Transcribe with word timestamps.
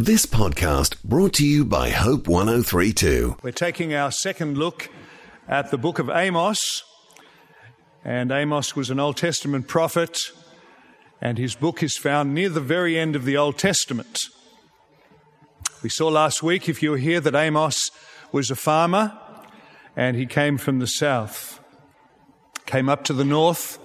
This 0.00 0.26
podcast 0.26 1.02
brought 1.02 1.32
to 1.34 1.44
you 1.44 1.64
by 1.64 1.90
Hope 1.90 2.28
1032. 2.28 3.38
We're 3.42 3.50
taking 3.50 3.94
our 3.94 4.12
second 4.12 4.56
look 4.56 4.90
at 5.48 5.72
the 5.72 5.76
book 5.76 5.98
of 5.98 6.08
Amos. 6.08 6.84
And 8.04 8.30
Amos 8.30 8.76
was 8.76 8.90
an 8.90 9.00
Old 9.00 9.16
Testament 9.16 9.66
prophet, 9.66 10.16
and 11.20 11.36
his 11.36 11.56
book 11.56 11.82
is 11.82 11.96
found 11.96 12.32
near 12.32 12.48
the 12.48 12.60
very 12.60 12.96
end 12.96 13.16
of 13.16 13.24
the 13.24 13.36
Old 13.36 13.58
Testament. 13.58 14.20
We 15.82 15.88
saw 15.88 16.06
last 16.06 16.44
week, 16.44 16.68
if 16.68 16.80
you 16.80 16.92
were 16.92 16.98
here, 16.98 17.20
that 17.20 17.34
Amos 17.34 17.90
was 18.30 18.52
a 18.52 18.56
farmer 18.56 19.18
and 19.96 20.16
he 20.16 20.26
came 20.26 20.58
from 20.58 20.78
the 20.78 20.86
south, 20.86 21.58
came 22.66 22.88
up 22.88 23.02
to 23.06 23.12
the 23.12 23.24
north. 23.24 23.80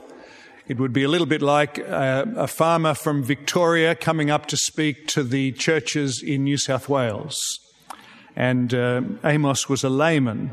It 0.66 0.80
would 0.80 0.94
be 0.94 1.04
a 1.04 1.10
little 1.10 1.28
bit 1.28 1.42
like 1.42 1.78
a, 1.78 2.26
a 2.38 2.48
farmer 2.48 2.94
from 2.94 3.22
Victoria 3.22 3.96
coming 3.96 4.32
up 4.32 4.46
to 4.46 4.56
speak 4.56 5.08
to 5.08 5.22
the 5.22 5.52
churches 5.52 6.24
in 6.24 6.46
New 6.46 6.58
South 6.58 6.88
Wales. 6.88 7.60
And 8.34 8.74
uh, 8.74 9.02
Amos 9.26 9.68
was 9.68 9.84
a 9.84 9.90
layman. 9.90 10.52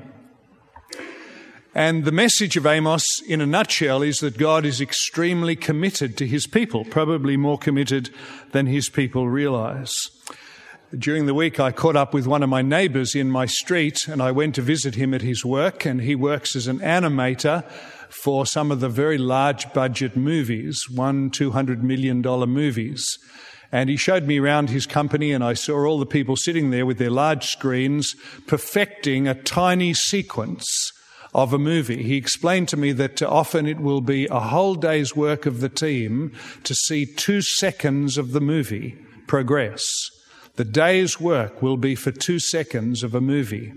And 1.76 2.04
the 2.04 2.10
message 2.10 2.56
of 2.56 2.66
Amos, 2.66 3.22
in 3.22 3.40
a 3.40 3.46
nutshell, 3.46 4.02
is 4.02 4.18
that 4.18 4.36
God 4.36 4.66
is 4.66 4.80
extremely 4.80 5.54
committed 5.54 6.16
to 6.18 6.26
his 6.26 6.48
people, 6.48 6.84
probably 6.84 7.36
more 7.36 7.56
committed 7.56 8.10
than 8.50 8.66
his 8.66 8.88
people 8.88 9.28
realize. 9.28 10.10
During 10.98 11.26
the 11.26 11.34
week, 11.34 11.60
I 11.60 11.70
caught 11.70 11.94
up 11.94 12.12
with 12.12 12.26
one 12.26 12.42
of 12.42 12.48
my 12.48 12.62
neighbors 12.62 13.14
in 13.14 13.30
my 13.30 13.46
street 13.46 14.08
and 14.08 14.20
I 14.20 14.32
went 14.32 14.56
to 14.56 14.62
visit 14.62 14.96
him 14.96 15.14
at 15.14 15.22
his 15.22 15.44
work 15.44 15.86
and 15.86 16.00
he 16.00 16.16
works 16.16 16.56
as 16.56 16.66
an 16.66 16.80
animator 16.80 17.64
for 18.10 18.44
some 18.44 18.70
of 18.70 18.80
the 18.80 18.88
very 18.88 19.16
large 19.16 19.72
budget 19.72 20.16
movies, 20.16 20.86
one, 20.90 21.30
two 21.30 21.52
hundred 21.52 21.82
million 21.82 22.20
dollar 22.20 22.46
movies. 22.46 23.18
And 23.72 23.88
he 23.88 23.96
showed 23.96 24.24
me 24.24 24.38
around 24.38 24.68
his 24.68 24.84
company 24.84 25.32
and 25.32 25.44
I 25.44 25.54
saw 25.54 25.86
all 25.86 26.00
the 26.00 26.06
people 26.06 26.36
sitting 26.36 26.70
there 26.70 26.84
with 26.84 26.98
their 26.98 27.10
large 27.10 27.46
screens 27.46 28.16
perfecting 28.46 29.28
a 29.28 29.34
tiny 29.34 29.94
sequence 29.94 30.92
of 31.32 31.52
a 31.52 31.58
movie. 31.58 32.02
He 32.02 32.16
explained 32.16 32.68
to 32.70 32.76
me 32.76 32.90
that 32.92 33.22
often 33.22 33.68
it 33.68 33.78
will 33.78 34.00
be 34.00 34.26
a 34.26 34.40
whole 34.40 34.74
day's 34.74 35.14
work 35.14 35.46
of 35.46 35.60
the 35.60 35.68
team 35.68 36.32
to 36.64 36.74
see 36.74 37.06
two 37.06 37.40
seconds 37.42 38.18
of 38.18 38.32
the 38.32 38.40
movie 38.40 38.98
progress. 39.28 40.10
The 40.56 40.64
day's 40.64 41.20
work 41.20 41.62
will 41.62 41.76
be 41.76 41.94
for 41.94 42.10
two 42.10 42.40
seconds 42.40 43.04
of 43.04 43.14
a 43.14 43.20
movie. 43.20 43.72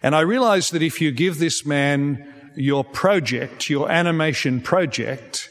And 0.00 0.14
I 0.14 0.20
realized 0.20 0.72
that 0.72 0.82
if 0.82 1.00
you 1.00 1.10
give 1.10 1.38
this 1.38 1.66
man 1.66 2.32
your 2.58 2.82
project, 2.82 3.70
your 3.70 3.90
animation 3.90 4.60
project, 4.60 5.48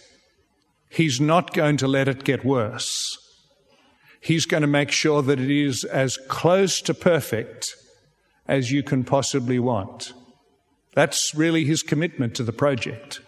he's 0.89 1.21
not 1.21 1.53
going 1.53 1.77
to 1.77 1.87
let 1.87 2.07
it 2.07 2.23
get 2.23 2.43
worse. 2.43 3.17
He's 4.19 4.45
going 4.45 4.61
to 4.61 4.67
make 4.67 4.91
sure 4.91 5.21
that 5.21 5.39
it 5.39 5.49
is 5.49 5.85
as 5.85 6.17
close 6.27 6.81
to 6.81 6.93
perfect 6.93 7.75
as 8.47 8.71
you 8.71 8.83
can 8.83 9.03
possibly 9.03 9.57
want. 9.57 10.11
That's 10.95 11.33
really 11.33 11.63
his 11.63 11.81
commitment 11.81 12.35
to 12.35 12.43
the 12.43 12.51
project. 12.51 13.21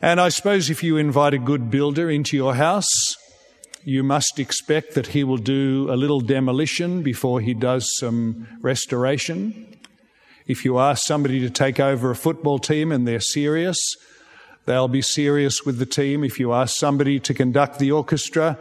And 0.00 0.20
I 0.20 0.28
suppose 0.28 0.70
if 0.70 0.82
you 0.82 0.96
invite 0.96 1.34
a 1.34 1.38
good 1.38 1.70
builder 1.70 2.10
into 2.10 2.36
your 2.36 2.54
house, 2.54 3.16
you 3.84 4.04
must 4.04 4.38
expect 4.38 4.94
that 4.94 5.08
he 5.08 5.24
will 5.24 5.36
do 5.36 5.88
a 5.90 5.96
little 5.96 6.20
demolition 6.20 7.02
before 7.02 7.40
he 7.40 7.54
does 7.54 7.96
some 7.96 8.46
restoration. 8.60 9.71
If 10.46 10.64
you 10.64 10.78
ask 10.78 11.06
somebody 11.06 11.40
to 11.40 11.50
take 11.50 11.78
over 11.78 12.10
a 12.10 12.16
football 12.16 12.58
team 12.58 12.90
and 12.92 13.06
they're 13.06 13.20
serious, 13.20 13.96
they'll 14.66 14.88
be 14.88 15.02
serious 15.02 15.64
with 15.64 15.78
the 15.78 15.86
team. 15.86 16.24
If 16.24 16.40
you 16.40 16.52
ask 16.52 16.76
somebody 16.76 17.20
to 17.20 17.34
conduct 17.34 17.78
the 17.78 17.92
orchestra 17.92 18.58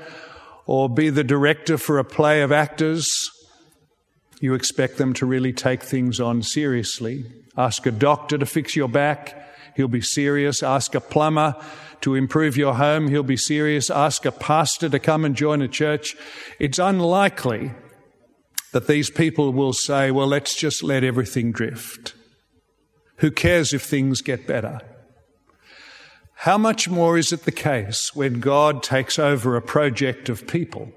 or 0.65 0.89
be 0.89 1.09
the 1.09 1.23
director 1.23 1.77
for 1.77 1.97
a 1.97 2.03
play 2.03 2.41
of 2.41 2.51
actors, 2.51 3.29
you 4.39 4.53
expect 4.53 4.97
them 4.97 5.13
to 5.13 5.25
really 5.25 5.53
take 5.53 5.83
things 5.83 6.19
on 6.19 6.43
seriously. 6.43 7.25
Ask 7.57 7.85
a 7.85 7.91
doctor 7.91 8.37
to 8.37 8.45
fix 8.45 8.75
your 8.75 8.87
back, 8.87 9.35
he'll 9.75 9.87
be 9.87 10.01
serious. 10.01 10.63
Ask 10.63 10.95
a 10.95 11.01
plumber 11.01 11.55
to 12.01 12.15
improve 12.15 12.57
your 12.57 12.75
home, 12.75 13.07
he'll 13.07 13.23
be 13.23 13.37
serious. 13.37 13.89
Ask 13.89 14.25
a 14.25 14.31
pastor 14.31 14.89
to 14.89 14.99
come 14.99 15.25
and 15.25 15.35
join 15.35 15.61
a 15.61 15.67
church. 15.67 16.15
It's 16.59 16.79
unlikely 16.79 17.71
that 18.71 18.87
these 18.87 19.09
people 19.09 19.51
will 19.51 19.73
say, 19.73 20.11
well, 20.11 20.27
let's 20.27 20.55
just 20.55 20.83
let 20.83 21.03
everything 21.03 21.51
drift. 21.51 22.13
Who 23.17 23.31
cares 23.31 23.73
if 23.73 23.83
things 23.83 24.21
get 24.21 24.47
better? 24.47 24.79
How 26.35 26.57
much 26.57 26.89
more 26.89 27.19
is 27.19 27.31
it 27.31 27.43
the 27.43 27.51
case 27.51 28.15
when 28.15 28.39
God 28.39 28.81
takes 28.81 29.19
over 29.19 29.55
a 29.55 29.61
project 29.61 30.27
of 30.27 30.47
people 30.47 30.91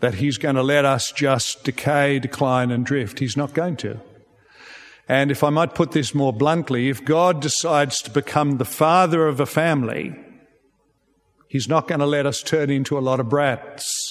that 0.00 0.14
He's 0.14 0.38
going 0.38 0.54
to 0.54 0.62
let 0.62 0.86
us 0.86 1.12
just 1.12 1.64
decay, 1.64 2.18
decline, 2.18 2.70
and 2.70 2.86
drift? 2.86 3.18
He's 3.18 3.36
not 3.36 3.52
going 3.52 3.76
to. 3.78 4.00
And 5.06 5.30
if 5.30 5.44
I 5.44 5.50
might 5.50 5.74
put 5.74 5.92
this 5.92 6.14
more 6.14 6.32
bluntly, 6.32 6.88
if 6.88 7.04
God 7.04 7.42
decides 7.42 8.00
to 8.02 8.10
become 8.10 8.56
the 8.56 8.64
father 8.64 9.26
of 9.26 9.38
a 9.38 9.44
family, 9.44 10.14
He's 11.46 11.68
not 11.68 11.86
going 11.86 12.00
to 12.00 12.06
let 12.06 12.24
us 12.24 12.42
turn 12.42 12.70
into 12.70 12.96
a 12.96 13.00
lot 13.00 13.20
of 13.20 13.28
brats. 13.28 14.01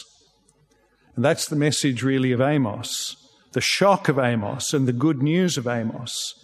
And 1.16 1.26
that's 1.26 1.48
the 1.48 1.56
message 1.56 2.04
really 2.04 2.32
of 2.32 2.42
Amos. 2.42 3.16
The 3.52 3.62
shock 3.62 4.08
of 4.08 4.18
Amos 4.18 4.74
and 4.74 4.88
the 4.88 4.94
good 4.94 5.22
news 5.22 5.58
of 5.58 5.68
Amos 5.68 6.36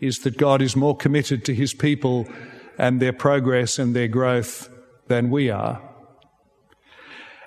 is 0.00 0.18
that 0.20 0.36
God 0.36 0.60
is 0.60 0.76
more 0.76 0.96
committed 0.96 1.44
to 1.44 1.54
his 1.54 1.72
people 1.72 2.28
and 2.78 3.00
their 3.00 3.12
progress 3.12 3.78
and 3.78 3.94
their 3.94 4.08
growth 4.08 4.68
than 5.06 5.30
we 5.30 5.48
are. 5.48 5.80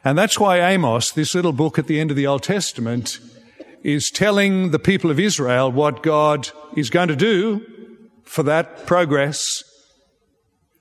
And 0.04 0.18
that's 0.18 0.40
why 0.40 0.60
Amos, 0.60 1.12
this 1.12 1.36
little 1.36 1.52
book 1.52 1.78
at 1.78 1.88
the 1.88 2.00
end 2.00 2.12
of 2.12 2.18
the 2.18 2.28
Old 2.28 2.44
Testament, 2.44 3.20
is 3.84 4.10
telling 4.10 4.72
the 4.72 4.80
people 4.80 5.12
of 5.12 5.20
Israel 5.20 5.72
what 5.72 6.02
God 6.02 6.50
is 6.76 6.90
going 6.90 7.08
to 7.08 7.16
do 7.16 7.66
for 8.24 8.44
that 8.44 8.86
progress 8.88 9.64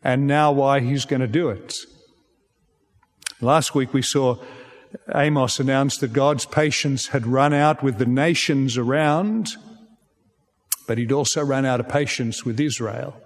and 0.03 0.27
now 0.27 0.53
why 0.53 0.81
he's 0.81 1.05
going 1.05 1.21
to 1.21 1.27
do 1.27 1.49
it. 1.49 1.75
Last 3.41 3.75
week 3.75 3.93
we 3.93 4.03
saw 4.03 4.37
Amos 5.15 5.61
announced 5.61 6.01
that 6.01 6.13
God's 6.13 6.47
patience 6.47 7.09
had 7.09 7.27
run 7.27 7.53
out 7.53 7.83
with 7.83 7.99
the 7.99 8.07
nations 8.07 8.77
around, 8.77 9.57
but 10.87 10.99
he'd 10.99 11.13
also 11.13 11.43
run 11.43 11.65
out 11.65 11.81
of 11.81 11.89
patience 11.89 12.45
with 12.45 12.61
Israel. 12.61 13.21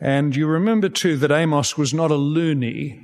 And 0.00 0.36
you 0.36 0.46
remember 0.46 0.88
too 0.88 1.16
that 1.18 1.30
Amos 1.30 1.78
was 1.78 1.94
not 1.94 2.10
a 2.10 2.16
loony. 2.16 3.00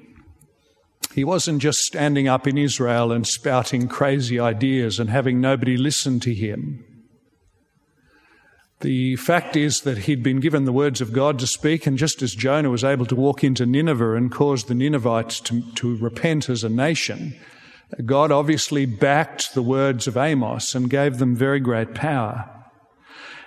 He 1.14 1.24
wasn't 1.24 1.62
just 1.62 1.78
standing 1.78 2.28
up 2.28 2.46
in 2.46 2.58
Israel 2.58 3.10
and 3.10 3.26
spouting 3.26 3.88
crazy 3.88 4.38
ideas 4.38 5.00
and 5.00 5.08
having 5.08 5.40
nobody 5.40 5.76
listen 5.76 6.20
to 6.20 6.34
him. 6.34 6.84
The 8.80 9.16
fact 9.16 9.56
is 9.56 9.82
that 9.82 9.98
he'd 9.98 10.22
been 10.22 10.40
given 10.40 10.64
the 10.64 10.72
words 10.72 11.02
of 11.02 11.12
God 11.12 11.38
to 11.40 11.46
speak, 11.46 11.86
and 11.86 11.98
just 11.98 12.22
as 12.22 12.34
Jonah 12.34 12.70
was 12.70 12.82
able 12.82 13.04
to 13.06 13.14
walk 13.14 13.44
into 13.44 13.66
Nineveh 13.66 14.14
and 14.14 14.32
cause 14.32 14.64
the 14.64 14.74
Ninevites 14.74 15.38
to, 15.40 15.60
to 15.74 15.96
repent 15.96 16.48
as 16.48 16.64
a 16.64 16.70
nation, 16.70 17.38
God 18.06 18.32
obviously 18.32 18.86
backed 18.86 19.52
the 19.52 19.62
words 19.62 20.06
of 20.06 20.16
Amos 20.16 20.74
and 20.74 20.88
gave 20.88 21.18
them 21.18 21.36
very 21.36 21.60
great 21.60 21.94
power. 21.94 22.48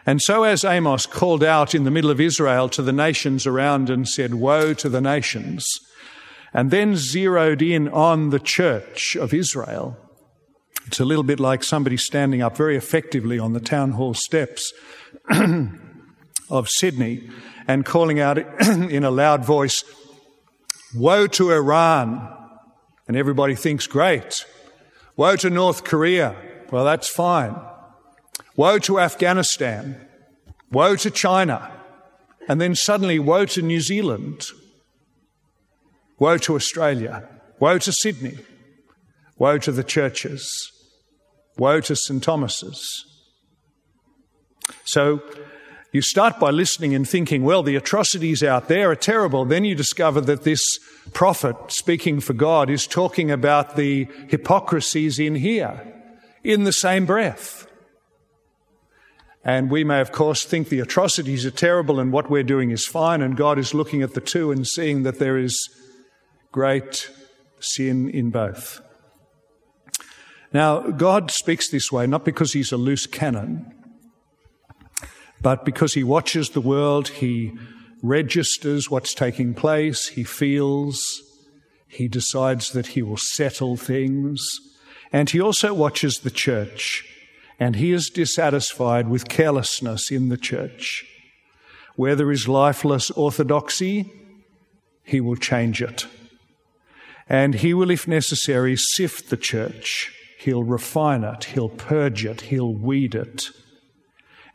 And 0.05 0.21
so, 0.21 0.43
as 0.43 0.63
Amos 0.63 1.07
called 1.07 1.43
out 1.43 1.73
in 1.73 1.83
the 1.83 1.91
middle 1.91 2.11
of 2.11 2.21
Israel 2.21 2.69
to 2.69 2.83
the 2.83 2.93
nations 2.93 3.47
around 3.47 3.89
and 3.89 4.07
said, 4.07 4.35
Woe 4.35 4.75
to 4.75 4.89
the 4.89 5.01
nations, 5.01 5.67
and 6.53 6.69
then 6.69 6.95
zeroed 6.95 7.63
in 7.63 7.87
on 7.87 8.29
the 8.29 8.39
church 8.39 9.15
of 9.15 9.33
Israel. 9.33 9.97
It's 10.85 10.99
a 10.99 11.05
little 11.05 11.23
bit 11.23 11.39
like 11.39 11.63
somebody 11.63 11.97
standing 11.97 12.41
up 12.41 12.57
very 12.57 12.75
effectively 12.75 13.39
on 13.39 13.53
the 13.53 13.59
town 13.59 13.91
hall 13.91 14.13
steps 14.13 14.73
of 16.49 16.69
Sydney 16.69 17.29
and 17.67 17.85
calling 17.85 18.19
out 18.19 18.37
in 18.67 19.03
a 19.03 19.11
loud 19.11 19.45
voice, 19.45 19.83
Woe 20.95 21.27
to 21.27 21.51
Iran! 21.51 22.29
And 23.07 23.17
everybody 23.17 23.55
thinks, 23.55 23.87
great. 23.87 24.45
Woe 25.15 25.35
to 25.37 25.49
North 25.49 25.83
Korea! 25.83 26.35
Well, 26.71 26.85
that's 26.85 27.07
fine. 27.07 27.55
Woe 28.55 28.79
to 28.79 28.99
Afghanistan! 28.99 30.07
Woe 30.71 30.95
to 30.97 31.09
China! 31.09 31.71
And 32.47 32.59
then 32.59 32.75
suddenly, 32.75 33.19
woe 33.19 33.45
to 33.45 33.61
New 33.61 33.79
Zealand! 33.79 34.47
Woe 36.19 36.37
to 36.39 36.55
Australia. 36.55 37.27
Woe 37.59 37.77
to 37.79 37.91
Sydney. 37.91 38.37
Woe 39.37 39.57
to 39.57 39.71
the 39.71 39.83
churches. 39.83 40.72
Woe 41.57 41.81
to 41.81 41.95
St. 41.95 42.23
Thomas's. 42.23 43.05
So 44.85 45.21
you 45.91 46.01
start 46.01 46.39
by 46.39 46.49
listening 46.49 46.95
and 46.95 47.07
thinking, 47.07 47.43
well, 47.43 47.61
the 47.61 47.75
atrocities 47.75 48.41
out 48.41 48.67
there 48.67 48.89
are 48.89 48.95
terrible. 48.95 49.45
Then 49.45 49.63
you 49.63 49.75
discover 49.75 50.21
that 50.21 50.43
this 50.43 50.79
prophet 51.13 51.55
speaking 51.67 52.19
for 52.19 52.33
God 52.33 52.69
is 52.69 52.87
talking 52.87 53.29
about 53.29 53.75
the 53.75 54.07
hypocrisies 54.27 55.19
in 55.19 55.35
here 55.35 55.93
in 56.43 56.63
the 56.63 56.73
same 56.73 57.05
breath. 57.05 57.67
And 59.45 59.69
we 59.69 59.83
may, 59.83 59.99
of 59.99 60.11
course, 60.11 60.45
think 60.45 60.69
the 60.69 60.79
atrocities 60.79 61.45
are 61.45 61.51
terrible 61.51 61.99
and 61.99 62.11
what 62.11 62.29
we're 62.29 62.43
doing 62.43 62.71
is 62.71 62.85
fine, 62.85 63.21
and 63.21 63.35
God 63.35 63.59
is 63.59 63.73
looking 63.73 64.01
at 64.01 64.13
the 64.13 64.21
two 64.21 64.51
and 64.51 64.65
seeing 64.65 65.03
that 65.03 65.19
there 65.19 65.37
is 65.37 65.69
great 66.51 67.11
sin 67.59 68.09
in 68.09 68.29
both. 68.29 68.81
Now, 70.53 70.81
God 70.81 71.31
speaks 71.31 71.69
this 71.69 71.91
way 71.91 72.05
not 72.05 72.23
because 72.23 72.53
he's 72.53 72.71
a 72.71 72.77
loose 72.77 73.07
cannon, 73.07 73.73
but 75.41 75.65
because 75.65 75.95
he 75.95 76.03
watches 76.03 76.51
the 76.51 76.61
world, 76.61 77.09
he 77.09 77.51
registers 78.03 78.89
what's 78.89 79.13
taking 79.13 79.53
place, 79.53 80.09
he 80.09 80.23
feels, 80.23 81.23
he 81.87 82.07
decides 82.07 82.71
that 82.71 82.87
he 82.87 83.01
will 83.01 83.17
settle 83.17 83.77
things, 83.77 84.47
and 85.11 85.29
he 85.29 85.41
also 85.41 85.73
watches 85.73 86.19
the 86.19 86.31
church, 86.31 87.03
and 87.59 87.75
he 87.75 87.91
is 87.91 88.09
dissatisfied 88.09 89.07
with 89.07 89.29
carelessness 89.29 90.11
in 90.11 90.29
the 90.29 90.37
church. 90.37 91.05
Where 91.95 92.15
there 92.15 92.31
is 92.31 92.47
lifeless 92.47 93.11
orthodoxy, 93.11 94.11
he 95.03 95.21
will 95.21 95.35
change 95.35 95.81
it. 95.81 96.07
And 97.29 97.55
he 97.55 97.73
will, 97.73 97.91
if 97.91 98.07
necessary, 98.07 98.75
sift 98.75 99.29
the 99.29 99.37
church. 99.37 100.11
He'll 100.43 100.63
refine 100.63 101.23
it. 101.23 101.45
He'll 101.45 101.69
purge 101.69 102.25
it. 102.25 102.41
He'll 102.41 102.73
weed 102.73 103.15
it. 103.15 103.49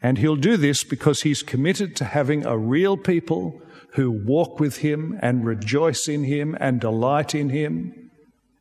And 0.02 0.18
he'll 0.18 0.36
do 0.36 0.58
this 0.58 0.84
because 0.84 1.22
he's 1.22 1.42
committed 1.42 1.96
to 1.96 2.04
having 2.04 2.44
a 2.44 2.58
real 2.58 2.98
people 2.98 3.62
who 3.94 4.10
walk 4.10 4.60
with 4.60 4.78
him 4.78 5.18
and 5.22 5.46
rejoice 5.46 6.06
in 6.06 6.24
him 6.24 6.56
and 6.60 6.78
delight 6.78 7.34
in 7.34 7.48
him 7.48 8.10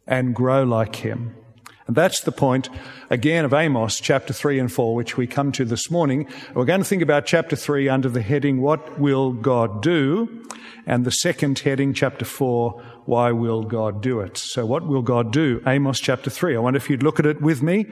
and 0.07 0.33
grow 0.33 0.63
like 0.63 0.97
him. 0.97 1.35
And 1.85 1.95
that's 1.95 2.21
the 2.21 2.31
point, 2.31 2.69
again, 3.09 3.43
of 3.43 3.53
Amos 3.53 3.99
chapter 3.99 4.33
3 4.33 4.59
and 4.59 4.71
4, 4.71 4.95
which 4.95 5.17
we 5.17 5.27
come 5.27 5.51
to 5.53 5.65
this 5.65 5.91
morning. 5.91 6.27
We're 6.53 6.65
going 6.65 6.81
to 6.81 6.85
think 6.85 7.01
about 7.01 7.25
chapter 7.25 7.55
3 7.55 7.89
under 7.89 8.09
the 8.09 8.21
heading, 8.21 8.61
What 8.61 8.99
Will 8.99 9.33
God 9.33 9.81
Do? 9.81 10.45
And 10.85 11.03
the 11.03 11.11
second 11.11 11.59
heading, 11.59 11.93
chapter 11.93 12.23
4, 12.25 12.81
Why 13.07 13.31
Will 13.31 13.63
God 13.63 14.01
Do 14.01 14.19
It? 14.19 14.37
So, 14.37 14.65
what 14.65 14.85
will 14.85 15.01
God 15.01 15.31
do? 15.31 15.63
Amos 15.65 16.01
chapter 16.01 16.29
3. 16.29 16.57
I 16.57 16.59
wonder 16.59 16.75
if 16.75 16.89
you'd 16.89 17.03
look 17.03 17.19
at 17.19 17.25
it 17.25 17.41
with 17.41 17.63
me, 17.63 17.85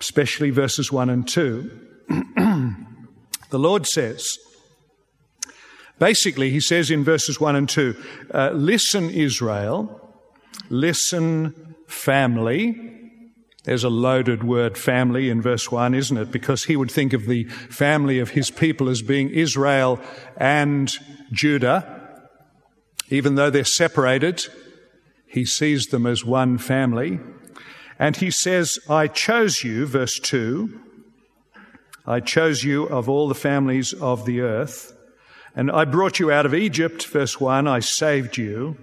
especially 0.00 0.50
verses 0.50 0.92
1 0.92 1.10
and 1.10 1.26
2. 1.26 1.70
the 3.50 3.58
Lord 3.58 3.84
says, 3.84 4.38
basically, 5.98 6.50
he 6.50 6.60
says 6.60 6.88
in 6.88 7.02
verses 7.02 7.40
1 7.40 7.56
and 7.56 7.68
2, 7.68 7.96
uh, 8.32 8.50
Listen, 8.54 9.10
Israel, 9.10 10.14
listen, 10.70 11.74
family, 11.88 12.94
there's 13.64 13.82
a 13.82 13.88
loaded 13.88 14.44
word 14.44 14.78
family 14.78 15.30
in 15.30 15.42
verse 15.42 15.72
1, 15.72 15.94
isn't 15.94 16.16
it? 16.16 16.30
Because 16.30 16.64
he 16.64 16.76
would 16.76 16.92
think 16.92 17.12
of 17.12 17.26
the 17.26 17.44
family 17.44 18.20
of 18.20 18.30
his 18.30 18.52
people 18.52 18.88
as 18.88 19.02
being 19.02 19.30
Israel 19.30 19.98
and 20.36 20.92
Judah. 21.32 21.93
Even 23.10 23.34
though 23.34 23.50
they're 23.50 23.64
separated, 23.64 24.46
he 25.26 25.44
sees 25.44 25.86
them 25.86 26.06
as 26.06 26.24
one 26.24 26.58
family. 26.58 27.20
And 27.98 28.16
he 28.16 28.30
says, 28.30 28.78
I 28.88 29.08
chose 29.08 29.62
you, 29.62 29.86
verse 29.86 30.18
2. 30.18 30.80
I 32.06 32.20
chose 32.20 32.64
you 32.64 32.84
of 32.84 33.08
all 33.08 33.28
the 33.28 33.34
families 33.34 33.92
of 33.92 34.26
the 34.26 34.40
earth. 34.40 34.92
And 35.56 35.70
I 35.70 35.84
brought 35.84 36.18
you 36.18 36.30
out 36.30 36.46
of 36.46 36.54
Egypt, 36.54 37.06
verse 37.06 37.40
1. 37.40 37.66
I 37.68 37.80
saved 37.80 38.36
you. 38.36 38.76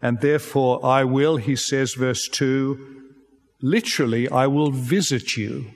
And 0.00 0.20
therefore 0.20 0.84
I 0.84 1.04
will, 1.04 1.36
he 1.36 1.56
says, 1.56 1.94
verse 1.94 2.28
2, 2.28 2.96
Literally, 3.60 4.28
I 4.28 4.46
will 4.46 4.70
visit 4.70 5.36
you. 5.36 5.72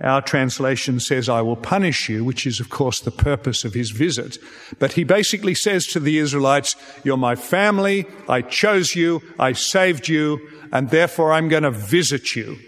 Our 0.00 0.20
translation 0.20 1.00
says, 1.00 1.28
I 1.28 1.40
will 1.40 1.56
punish 1.56 2.08
you, 2.10 2.22
which 2.22 2.46
is, 2.46 2.60
of 2.60 2.68
course, 2.68 3.00
the 3.00 3.10
purpose 3.10 3.64
of 3.64 3.72
his 3.72 3.90
visit. 3.90 4.36
But 4.78 4.92
he 4.92 5.04
basically 5.04 5.54
says 5.54 5.86
to 5.88 6.00
the 6.00 6.18
Israelites, 6.18 6.76
You're 7.02 7.16
my 7.16 7.34
family, 7.34 8.06
I 8.28 8.42
chose 8.42 8.94
you, 8.94 9.22
I 9.38 9.52
saved 9.52 10.06
you, 10.08 10.46
and 10.70 10.90
therefore 10.90 11.32
I'm 11.32 11.48
going 11.48 11.62
to 11.62 11.70
visit 11.70 12.36
you. 12.36 12.58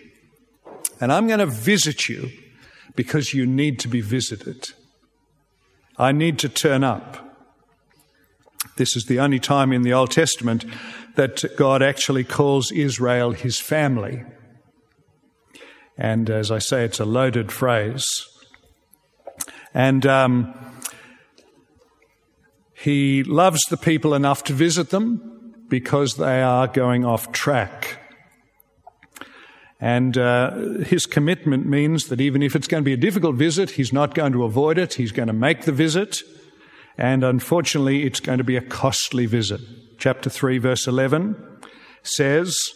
And 1.00 1.12
I'm 1.12 1.26
going 1.26 1.38
to 1.38 1.46
visit 1.46 2.08
you 2.08 2.30
because 2.96 3.34
you 3.34 3.46
need 3.46 3.78
to 3.80 3.88
be 3.88 4.00
visited. 4.00 4.70
I 5.98 6.12
need 6.12 6.38
to 6.40 6.48
turn 6.48 6.82
up. 6.82 7.36
This 8.76 8.96
is 8.96 9.04
the 9.04 9.20
only 9.20 9.38
time 9.38 9.72
in 9.72 9.82
the 9.82 9.92
Old 9.92 10.12
Testament 10.12 10.64
that 11.16 11.44
God 11.56 11.82
actually 11.82 12.24
calls 12.24 12.72
Israel 12.72 13.32
his 13.32 13.60
family. 13.60 14.24
And 15.98 16.30
as 16.30 16.50
I 16.50 16.58
say, 16.58 16.84
it's 16.84 17.00
a 17.00 17.04
loaded 17.04 17.50
phrase. 17.52 18.08
And 19.74 20.06
um, 20.06 20.54
he 22.72 23.24
loves 23.24 23.60
the 23.68 23.76
people 23.76 24.14
enough 24.14 24.44
to 24.44 24.52
visit 24.52 24.90
them 24.90 25.64
because 25.68 26.14
they 26.14 26.40
are 26.40 26.68
going 26.68 27.04
off 27.04 27.32
track. 27.32 27.98
And 29.80 30.16
uh, 30.16 30.56
his 30.84 31.04
commitment 31.06 31.66
means 31.66 32.06
that 32.06 32.20
even 32.20 32.42
if 32.42 32.56
it's 32.56 32.66
going 32.66 32.82
to 32.82 32.88
be 32.88 32.94
a 32.94 32.96
difficult 32.96 33.36
visit, 33.36 33.72
he's 33.72 33.92
not 33.92 34.14
going 34.14 34.32
to 34.32 34.44
avoid 34.44 34.78
it. 34.78 34.94
He's 34.94 35.12
going 35.12 35.26
to 35.28 35.32
make 35.32 35.62
the 35.62 35.72
visit. 35.72 36.18
And 36.96 37.22
unfortunately, 37.22 38.04
it's 38.04 38.20
going 38.20 38.38
to 38.38 38.44
be 38.44 38.56
a 38.56 38.60
costly 38.60 39.26
visit 39.26 39.60
chapter 39.98 40.30
3, 40.30 40.58
verse 40.58 40.86
11 40.86 41.36
says, 42.02 42.70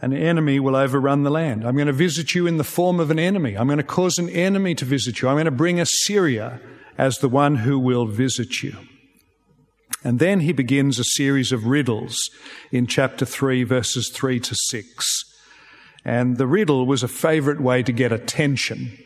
An 0.00 0.12
enemy 0.12 0.60
will 0.60 0.76
overrun 0.76 1.22
the 1.22 1.30
land. 1.30 1.66
I'm 1.66 1.74
going 1.74 1.86
to 1.86 1.92
visit 1.92 2.34
you 2.34 2.46
in 2.46 2.58
the 2.58 2.64
form 2.64 3.00
of 3.00 3.10
an 3.10 3.18
enemy. 3.18 3.56
I'm 3.56 3.66
going 3.66 3.78
to 3.78 3.82
cause 3.82 4.18
an 4.18 4.28
enemy 4.28 4.74
to 4.74 4.84
visit 4.84 5.22
you. 5.22 5.28
I'm 5.28 5.36
going 5.36 5.46
to 5.46 5.50
bring 5.50 5.80
Assyria 5.80 6.60
as 6.98 7.18
the 7.18 7.28
one 7.28 7.56
who 7.56 7.78
will 7.78 8.06
visit 8.06 8.62
you. 8.62 8.76
And 10.04 10.18
then 10.18 10.40
he 10.40 10.52
begins 10.52 10.98
a 10.98 11.04
series 11.04 11.50
of 11.50 11.66
riddles 11.66 12.30
in 12.70 12.86
chapter 12.86 13.24
3, 13.24 13.64
verses 13.64 14.10
3 14.10 14.38
to 14.40 14.54
6. 14.54 15.24
And 16.04 16.36
the 16.36 16.46
riddle 16.46 16.86
was 16.86 17.02
a 17.02 17.08
favorite 17.08 17.60
way 17.60 17.82
to 17.82 17.92
get 17.92 18.12
attention. 18.12 18.98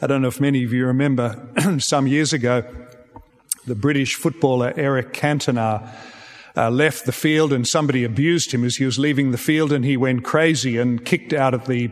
I 0.00 0.06
don't 0.06 0.22
know 0.22 0.28
if 0.28 0.40
many 0.40 0.62
of 0.62 0.72
you 0.72 0.86
remember 0.86 1.48
some 1.78 2.06
years 2.06 2.32
ago, 2.32 2.62
the 3.66 3.74
British 3.74 4.14
footballer 4.14 4.72
Eric 4.76 5.12
Cantona 5.12 5.92
uh, 6.58 6.70
left 6.70 7.06
the 7.06 7.12
field 7.12 7.52
and 7.52 7.66
somebody 7.68 8.02
abused 8.02 8.52
him 8.52 8.64
as 8.64 8.76
he 8.76 8.84
was 8.84 8.98
leaving 8.98 9.30
the 9.30 9.38
field 9.38 9.72
and 9.72 9.84
he 9.84 9.96
went 9.96 10.24
crazy 10.24 10.76
and 10.76 11.04
kicked 11.04 11.32
out 11.32 11.54
at 11.54 11.66
the 11.66 11.88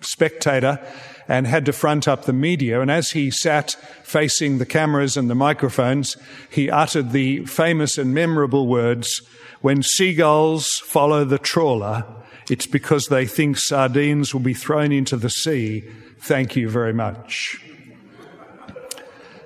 spectator 0.00 0.80
and 1.28 1.46
had 1.46 1.64
to 1.66 1.72
front 1.72 2.08
up 2.08 2.24
the 2.24 2.32
media. 2.32 2.80
And 2.80 2.90
as 2.90 3.12
he 3.12 3.30
sat 3.30 3.76
facing 4.02 4.58
the 4.58 4.66
cameras 4.66 5.16
and 5.16 5.30
the 5.30 5.36
microphones, 5.36 6.16
he 6.50 6.68
uttered 6.68 7.12
the 7.12 7.44
famous 7.46 7.96
and 7.96 8.12
memorable 8.12 8.66
words, 8.66 9.22
when 9.60 9.82
seagulls 9.82 10.78
follow 10.78 11.24
the 11.24 11.38
trawler, 11.38 12.04
it's 12.50 12.66
because 12.66 13.06
they 13.06 13.26
think 13.26 13.56
sardines 13.56 14.32
will 14.32 14.40
be 14.40 14.54
thrown 14.54 14.90
into 14.90 15.16
the 15.16 15.30
sea. 15.30 15.80
Thank 16.20 16.56
you 16.56 16.68
very 16.68 16.94
much. 16.94 17.67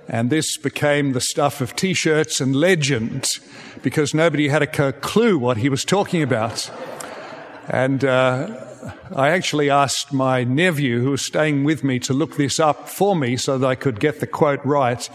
And 0.08 0.30
this 0.30 0.56
became 0.56 1.12
the 1.12 1.20
stuff 1.20 1.60
of 1.60 1.76
t 1.76 1.94
shirts 1.94 2.40
and 2.40 2.54
legend 2.54 3.38
because 3.82 4.14
nobody 4.14 4.48
had 4.48 4.62
a 4.62 4.92
clue 4.92 5.38
what 5.38 5.58
he 5.58 5.68
was 5.68 5.84
talking 5.84 6.22
about. 6.22 6.70
And 7.68 8.04
uh, 8.04 8.64
I 9.14 9.30
actually 9.30 9.70
asked 9.70 10.12
my 10.12 10.44
nephew, 10.44 11.00
who 11.00 11.10
was 11.10 11.22
staying 11.22 11.64
with 11.64 11.84
me, 11.84 11.98
to 12.00 12.12
look 12.12 12.36
this 12.36 12.58
up 12.58 12.88
for 12.88 13.14
me 13.14 13.36
so 13.36 13.58
that 13.58 13.66
I 13.66 13.74
could 13.74 14.00
get 14.00 14.20
the 14.20 14.26
quote 14.26 14.64
right. 14.64 15.08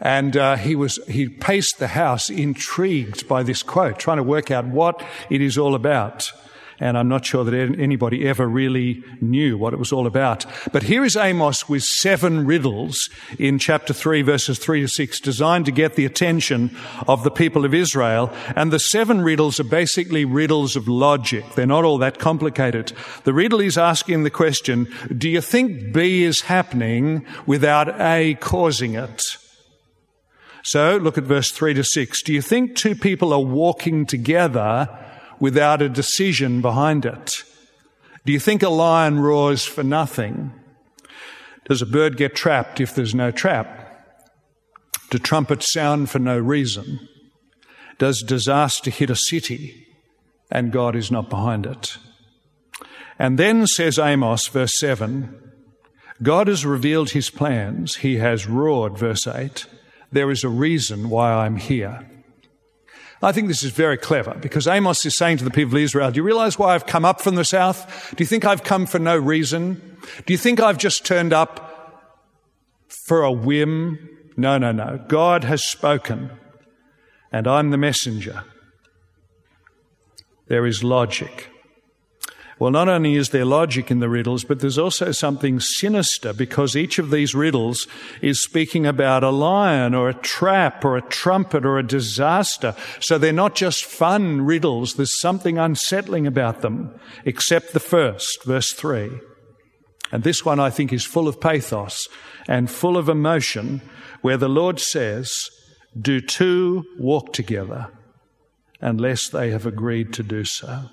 And 0.00 0.36
uh, 0.36 0.56
he 0.56 0.74
was 0.74 0.98
he 1.06 1.28
paced 1.28 1.78
the 1.78 1.88
house, 1.88 2.28
intrigued 2.28 3.28
by 3.28 3.42
this 3.42 3.62
quote, 3.62 3.98
trying 3.98 4.16
to 4.16 4.24
work 4.24 4.50
out 4.50 4.66
what 4.66 5.02
it 5.30 5.40
is 5.40 5.56
all 5.56 5.74
about 5.74 6.32
and 6.80 6.98
I'm 6.98 7.08
not 7.08 7.24
sure 7.24 7.44
that 7.44 7.54
anybody 7.78 8.26
ever 8.26 8.46
really 8.46 9.02
knew 9.20 9.56
what 9.56 9.72
it 9.72 9.78
was 9.78 9.92
all 9.92 10.06
about. 10.06 10.44
But 10.72 10.84
here 10.84 11.04
is 11.04 11.16
Amos 11.16 11.68
with 11.68 11.82
seven 11.82 12.46
riddles 12.46 13.08
in 13.38 13.58
chapter 13.58 13.92
3, 13.92 14.22
verses 14.22 14.58
3 14.58 14.82
to 14.82 14.88
6, 14.88 15.20
designed 15.20 15.66
to 15.66 15.72
get 15.72 15.94
the 15.94 16.04
attention 16.04 16.76
of 17.06 17.24
the 17.24 17.30
people 17.30 17.64
of 17.64 17.74
Israel. 17.74 18.32
And 18.56 18.72
the 18.72 18.78
seven 18.78 19.22
riddles 19.22 19.60
are 19.60 19.64
basically 19.64 20.24
riddles 20.24 20.76
of 20.76 20.88
logic. 20.88 21.44
They're 21.54 21.66
not 21.66 21.84
all 21.84 21.98
that 21.98 22.18
complicated. 22.18 22.92
The 23.24 23.34
riddle 23.34 23.60
is 23.60 23.78
asking 23.78 24.24
the 24.24 24.30
question, 24.30 24.88
do 25.16 25.28
you 25.28 25.40
think 25.40 25.92
B 25.92 26.24
is 26.24 26.42
happening 26.42 27.24
without 27.46 28.00
A 28.00 28.34
causing 28.40 28.94
it? 28.94 29.22
So 30.64 30.96
look 30.96 31.18
at 31.18 31.24
verse 31.24 31.50
3 31.50 31.74
to 31.74 31.84
6. 31.84 32.22
Do 32.22 32.32
you 32.32 32.40
think 32.40 32.74
two 32.74 32.94
people 32.94 33.34
are 33.34 33.40
walking 33.40 34.06
together 34.06 34.88
without 35.40 35.82
a 35.82 35.88
decision 35.88 36.60
behind 36.60 37.04
it? 37.04 37.42
Do 38.24 38.32
you 38.32 38.40
think 38.40 38.62
a 38.62 38.68
lion 38.68 39.20
roars 39.20 39.64
for 39.64 39.82
nothing? 39.82 40.52
Does 41.68 41.82
a 41.82 41.86
bird 41.86 42.16
get 42.16 42.34
trapped 42.34 42.80
if 42.80 42.94
there's 42.94 43.14
no 43.14 43.30
trap? 43.30 43.80
Do 45.10 45.18
trumpets 45.18 45.72
sound 45.72 46.10
for 46.10 46.18
no 46.18 46.38
reason? 46.38 47.08
Does 47.98 48.22
disaster 48.22 48.90
hit 48.90 49.10
a 49.10 49.16
city 49.16 49.86
and 50.50 50.72
God 50.72 50.96
is 50.96 51.10
not 51.10 51.30
behind 51.30 51.66
it? 51.66 51.96
And 53.18 53.38
then 53.38 53.66
says 53.66 53.98
Amos, 53.98 54.48
verse 54.48 54.78
7, 54.78 55.40
God 56.22 56.48
has 56.48 56.66
revealed 56.66 57.10
his 57.10 57.30
plans. 57.30 57.96
He 57.96 58.16
has 58.16 58.46
roared, 58.46 58.98
verse 58.98 59.26
8. 59.26 59.66
There 60.10 60.30
is 60.30 60.44
a 60.44 60.48
reason 60.48 61.10
why 61.10 61.32
I'm 61.32 61.56
here. 61.56 62.08
I 63.24 63.32
think 63.32 63.48
this 63.48 63.62
is 63.62 63.72
very 63.72 63.96
clever 63.96 64.34
because 64.34 64.66
Amos 64.66 65.06
is 65.06 65.16
saying 65.16 65.38
to 65.38 65.44
the 65.44 65.50
people 65.50 65.76
of 65.76 65.82
Israel, 65.82 66.10
do 66.10 66.18
you 66.18 66.22
realize 66.22 66.58
why 66.58 66.74
I've 66.74 66.86
come 66.86 67.04
up 67.04 67.22
from 67.22 67.36
the 67.36 67.44
south? 67.44 68.14
Do 68.14 68.22
you 68.22 68.26
think 68.26 68.44
I've 68.44 68.62
come 68.62 68.84
for 68.84 68.98
no 68.98 69.16
reason? 69.16 69.96
Do 70.26 70.34
you 70.34 70.38
think 70.38 70.60
I've 70.60 70.76
just 70.76 71.06
turned 71.06 71.32
up 71.32 72.20
for 73.06 73.22
a 73.22 73.32
whim? 73.32 74.10
No, 74.36 74.58
no, 74.58 74.72
no. 74.72 75.02
God 75.08 75.44
has 75.44 75.64
spoken 75.64 76.30
and 77.32 77.48
I'm 77.48 77.70
the 77.70 77.78
messenger. 77.78 78.44
There 80.48 80.66
is 80.66 80.84
logic. 80.84 81.48
Well, 82.58 82.70
not 82.70 82.88
only 82.88 83.16
is 83.16 83.30
there 83.30 83.44
logic 83.44 83.90
in 83.90 83.98
the 83.98 84.08
riddles, 84.08 84.44
but 84.44 84.60
there's 84.60 84.78
also 84.78 85.10
something 85.10 85.58
sinister 85.58 86.32
because 86.32 86.76
each 86.76 87.00
of 87.00 87.10
these 87.10 87.34
riddles 87.34 87.88
is 88.22 88.42
speaking 88.42 88.86
about 88.86 89.24
a 89.24 89.30
lion 89.30 89.92
or 89.92 90.08
a 90.08 90.14
trap 90.14 90.84
or 90.84 90.96
a 90.96 91.02
trumpet 91.02 91.66
or 91.66 91.78
a 91.78 91.86
disaster. 91.86 92.76
So 93.00 93.18
they're 93.18 93.32
not 93.32 93.56
just 93.56 93.84
fun 93.84 94.42
riddles. 94.42 94.94
There's 94.94 95.20
something 95.20 95.58
unsettling 95.58 96.28
about 96.28 96.60
them, 96.60 96.94
except 97.24 97.72
the 97.72 97.80
first, 97.80 98.44
verse 98.44 98.72
three. 98.72 99.10
And 100.12 100.22
this 100.22 100.44
one 100.44 100.60
I 100.60 100.70
think 100.70 100.92
is 100.92 101.04
full 101.04 101.26
of 101.26 101.40
pathos 101.40 102.06
and 102.46 102.70
full 102.70 102.96
of 102.96 103.08
emotion 103.08 103.82
where 104.22 104.36
the 104.36 104.48
Lord 104.48 104.78
says, 104.78 105.50
do 106.00 106.20
two 106.20 106.84
walk 106.98 107.32
together 107.32 107.88
unless 108.80 109.28
they 109.28 109.50
have 109.50 109.66
agreed 109.66 110.12
to 110.12 110.22
do 110.22 110.44
so? 110.44 110.84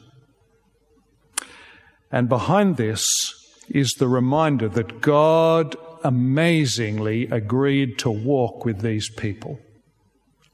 And 2.12 2.28
behind 2.28 2.78
this 2.78 3.34
is 3.70 3.94
the 3.94 4.08
reminder 4.08 4.68
that 4.70 5.02
God 5.02 5.76
amazingly 6.04 7.28
agreed 7.28 7.98
to 8.00 8.10
walk 8.10 8.66
with 8.66 8.82
these 8.82 9.10
people. 9.10 9.60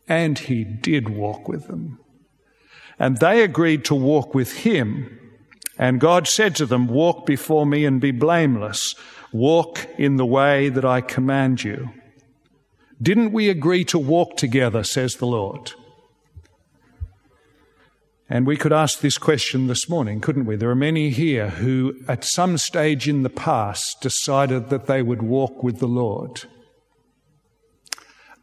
And 0.08 0.38
He 0.38 0.64
did 0.64 1.10
walk 1.10 1.48
with 1.48 1.68
them. 1.68 2.00
And 3.00 3.18
they 3.18 3.44
agreed 3.44 3.86
to 3.86 3.96
walk 3.96 4.34
with 4.34 4.60
Him. 4.60 5.20
And 5.78 6.00
God 6.00 6.28
said 6.28 6.56
to 6.56 6.66
them, 6.66 6.88
Walk 6.88 7.26
before 7.26 7.66
me 7.66 7.86
and 7.86 8.02
be 8.02 8.12
blameless. 8.12 8.96
Walk 9.32 9.88
in 9.98 10.16
the 10.16 10.26
way 10.26 10.70
that 10.70 10.86
I 10.86 11.02
command 11.02 11.64
you. 11.64 11.90
Didn't 13.02 13.32
we 13.32 13.50
agree 13.50 13.84
to 13.86 14.00
walk 14.00 14.38
together, 14.38 14.84
says 14.84 15.16
the 15.16 15.28
Lord? 15.28 15.74
And 18.30 18.46
we 18.46 18.58
could 18.58 18.74
ask 18.74 19.00
this 19.00 19.18
question 19.18 19.68
this 19.68 19.88
morning, 19.88 20.20
couldn't 20.20 20.46
we? 20.46 20.58
There 20.58 20.70
are 20.70 20.76
many 20.76 21.12
here 21.12 21.50
who, 21.50 21.96
at 22.10 22.26
some 22.26 22.58
stage 22.58 23.08
in 23.08 23.24
the 23.24 23.30
past, 23.30 24.02
decided 24.02 24.70
that 24.70 24.86
they 24.86 25.02
would 25.02 25.22
walk 25.22 25.64
with 25.64 25.80
the 25.80 25.88
Lord. 25.88 26.44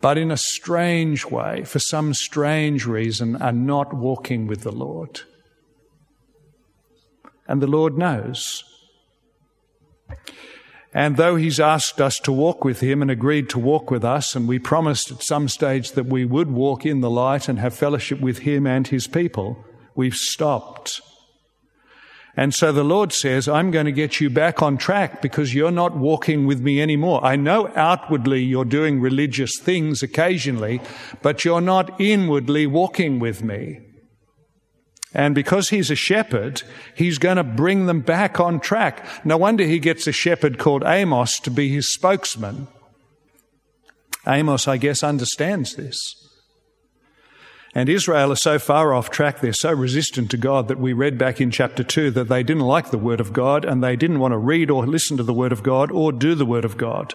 But 0.00 0.16
in 0.16 0.30
a 0.30 0.38
strange 0.38 1.26
way, 1.26 1.64
for 1.64 1.78
some 1.78 2.14
strange 2.14 2.86
reason, 2.86 3.36
are 3.36 3.52
not 3.52 3.92
walking 3.92 4.46
with 4.46 4.62
the 4.62 4.72
Lord. 4.72 5.20
And 7.46 7.60
the 7.60 7.66
Lord 7.66 7.98
knows. 7.98 8.64
And 10.94 11.18
though 11.18 11.36
He's 11.36 11.60
asked 11.60 12.00
us 12.00 12.18
to 12.20 12.32
walk 12.32 12.64
with 12.64 12.80
Him 12.80 13.02
and 13.02 13.10
agreed 13.10 13.50
to 13.50 13.58
walk 13.58 13.90
with 13.90 14.04
us, 14.04 14.34
and 14.34 14.48
we 14.48 14.58
promised 14.58 15.10
at 15.10 15.22
some 15.22 15.48
stage 15.48 15.92
that 15.92 16.06
we 16.06 16.24
would 16.24 16.50
walk 16.50 16.86
in 16.86 17.00
the 17.00 17.10
light 17.10 17.48
and 17.48 17.58
have 17.58 17.74
fellowship 17.74 18.20
with 18.20 18.38
Him 18.38 18.66
and 18.66 18.86
His 18.86 19.06
people, 19.06 19.62
We've 19.94 20.14
stopped. 20.14 21.00
And 22.36 22.52
so 22.52 22.72
the 22.72 22.82
Lord 22.82 23.12
says, 23.12 23.48
I'm 23.48 23.70
going 23.70 23.86
to 23.86 23.92
get 23.92 24.20
you 24.20 24.28
back 24.28 24.60
on 24.60 24.76
track 24.76 25.22
because 25.22 25.54
you're 25.54 25.70
not 25.70 25.96
walking 25.96 26.46
with 26.46 26.60
me 26.60 26.82
anymore. 26.82 27.24
I 27.24 27.36
know 27.36 27.70
outwardly 27.76 28.42
you're 28.42 28.64
doing 28.64 29.00
religious 29.00 29.58
things 29.60 30.02
occasionally, 30.02 30.80
but 31.22 31.44
you're 31.44 31.60
not 31.60 32.00
inwardly 32.00 32.66
walking 32.66 33.20
with 33.20 33.44
me. 33.44 33.80
And 35.16 35.32
because 35.32 35.68
he's 35.68 35.92
a 35.92 35.94
shepherd, 35.94 36.64
he's 36.96 37.18
going 37.18 37.36
to 37.36 37.44
bring 37.44 37.86
them 37.86 38.00
back 38.00 38.40
on 38.40 38.58
track. 38.58 39.06
No 39.24 39.36
wonder 39.36 39.62
he 39.62 39.78
gets 39.78 40.08
a 40.08 40.12
shepherd 40.12 40.58
called 40.58 40.82
Amos 40.84 41.38
to 41.40 41.52
be 41.52 41.68
his 41.68 41.94
spokesman. 41.94 42.66
Amos, 44.26 44.66
I 44.66 44.76
guess, 44.76 45.04
understands 45.04 45.76
this. 45.76 46.23
And 47.74 47.88
Israel 47.88 48.30
is 48.30 48.40
so 48.40 48.60
far 48.60 48.94
off 48.94 49.10
track, 49.10 49.40
they're 49.40 49.52
so 49.52 49.72
resistant 49.72 50.30
to 50.30 50.36
God 50.36 50.68
that 50.68 50.78
we 50.78 50.92
read 50.92 51.18
back 51.18 51.40
in 51.40 51.50
chapter 51.50 51.82
2 51.82 52.12
that 52.12 52.28
they 52.28 52.44
didn't 52.44 52.62
like 52.62 52.90
the 52.90 52.98
Word 52.98 53.20
of 53.20 53.32
God 53.32 53.64
and 53.64 53.82
they 53.82 53.96
didn't 53.96 54.20
want 54.20 54.30
to 54.30 54.38
read 54.38 54.70
or 54.70 54.86
listen 54.86 55.16
to 55.16 55.24
the 55.24 55.34
Word 55.34 55.50
of 55.50 55.64
God 55.64 55.90
or 55.90 56.12
do 56.12 56.36
the 56.36 56.46
Word 56.46 56.64
of 56.64 56.76
God. 56.76 57.14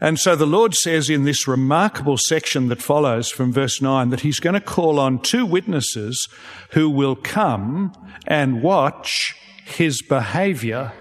And 0.00 0.20
so 0.20 0.36
the 0.36 0.46
Lord 0.46 0.74
says 0.74 1.10
in 1.10 1.24
this 1.24 1.48
remarkable 1.48 2.16
section 2.16 2.68
that 2.68 2.82
follows 2.82 3.28
from 3.30 3.52
verse 3.52 3.82
9 3.82 4.10
that 4.10 4.20
He's 4.20 4.38
going 4.38 4.54
to 4.54 4.60
call 4.60 5.00
on 5.00 5.18
two 5.18 5.44
witnesses 5.44 6.28
who 6.72 6.88
will 6.88 7.16
come 7.16 7.92
and 8.26 8.62
watch 8.62 9.34
His 9.64 10.00
behavior 10.00 10.92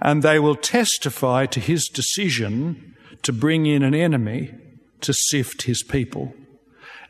and 0.00 0.22
they 0.22 0.38
will 0.38 0.56
testify 0.56 1.46
to 1.46 1.60
His 1.60 1.88
decision 1.88 2.96
to 3.22 3.32
bring 3.32 3.64
in 3.64 3.82
an 3.82 3.94
enemy 3.94 4.54
to 5.00 5.14
sift 5.14 5.62
His 5.62 5.82
people. 5.82 6.34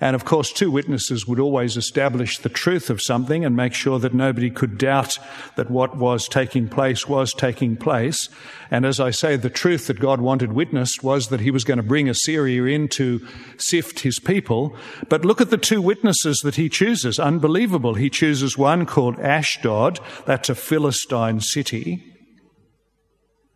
And 0.00 0.14
of 0.14 0.25
course, 0.25 0.52
two 0.52 0.71
witnesses 0.71 1.26
would 1.26 1.40
always 1.40 1.76
establish 1.76 2.38
the 2.38 2.49
truth 2.49 2.88
of 2.88 3.02
something 3.02 3.45
and 3.45 3.57
make 3.57 3.75
sure 3.75 3.99
that 3.99 4.14
nobody 4.14 4.49
could 4.49 4.78
doubt 4.78 5.19
that 5.57 5.71
what 5.71 5.97
was 5.97 6.28
taking 6.28 6.69
place 6.69 7.09
was 7.09 7.33
taking 7.33 7.76
place. 7.76 8.28
And 8.71 8.87
as 8.87 9.00
I 9.00 9.11
say, 9.11 9.35
the 9.35 9.50
truth 9.50 9.88
that 9.88 9.99
God 9.99 10.21
wanted 10.21 10.52
witnessed 10.52 11.02
was 11.02 11.28
that 11.28 11.40
he 11.40 11.50
was 11.50 11.64
going 11.64 11.78
to 11.78 11.83
bring 11.83 12.09
Assyria 12.09 12.64
in 12.64 12.87
to 12.90 13.26
sift 13.57 14.00
his 14.00 14.21
people. 14.21 14.76
But 15.09 15.25
look 15.25 15.40
at 15.40 15.50
the 15.50 15.59
two 15.59 15.83
witnesses 15.83 16.38
that 16.45 16.55
he 16.55 16.69
chooses. 16.69 17.19
Unbelievable. 17.19 17.95
He 17.95 18.09
chooses 18.09 18.57
one 18.57 18.87
called 18.87 19.19
Ashdod. 19.19 19.99
That's 20.26 20.49
a 20.49 20.55
Philistine 20.55 21.40
city. 21.40 22.05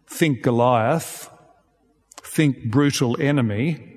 Think 0.09 0.43
Goliath. 0.43 1.31
Think 2.25 2.65
brutal 2.65 3.17
enemy. 3.21 3.92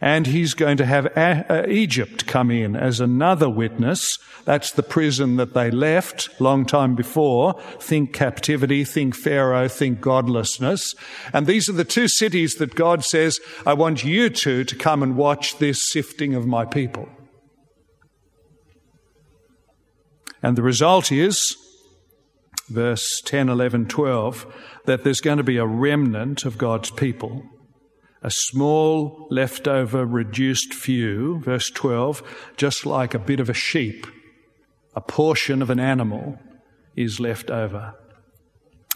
And 0.00 0.28
he's 0.28 0.54
going 0.54 0.76
to 0.76 0.86
have 0.86 1.06
a- 1.06 1.44
uh, 1.52 1.66
Egypt 1.68 2.26
come 2.26 2.50
in 2.50 2.76
as 2.76 3.00
another 3.00 3.48
witness. 3.48 4.18
That's 4.44 4.70
the 4.70 4.82
prison 4.82 5.36
that 5.36 5.54
they 5.54 5.70
left 5.70 6.40
long 6.40 6.64
time 6.64 6.94
before. 6.94 7.60
Think 7.80 8.12
captivity, 8.12 8.84
think 8.84 9.16
Pharaoh, 9.16 9.68
think 9.68 10.00
godlessness. 10.00 10.94
And 11.32 11.46
these 11.46 11.68
are 11.68 11.72
the 11.72 11.84
two 11.84 12.06
cities 12.06 12.54
that 12.54 12.76
God 12.76 13.04
says, 13.04 13.40
I 13.66 13.74
want 13.74 14.04
you 14.04 14.30
two 14.30 14.64
to 14.64 14.76
come 14.76 15.02
and 15.02 15.16
watch 15.16 15.58
this 15.58 15.84
sifting 15.90 16.34
of 16.34 16.46
my 16.46 16.64
people. 16.64 17.08
And 20.40 20.56
the 20.56 20.62
result 20.62 21.10
is, 21.10 21.56
verse 22.68 23.20
10, 23.24 23.48
11, 23.48 23.86
12, 23.86 24.46
that 24.84 25.02
there's 25.02 25.20
going 25.20 25.38
to 25.38 25.44
be 25.44 25.56
a 25.56 25.66
remnant 25.66 26.44
of 26.44 26.56
God's 26.56 26.92
people 26.92 27.42
a 28.22 28.30
small 28.30 29.28
leftover 29.30 30.04
reduced 30.04 30.74
few, 30.74 31.38
verse 31.40 31.70
12, 31.70 32.22
just 32.56 32.84
like 32.84 33.14
a 33.14 33.18
bit 33.18 33.40
of 33.40 33.48
a 33.48 33.54
sheep, 33.54 34.06
a 34.94 35.00
portion 35.00 35.62
of 35.62 35.70
an 35.70 35.78
animal 35.78 36.38
is 36.96 37.20
left 37.20 37.50
over. 37.50 37.94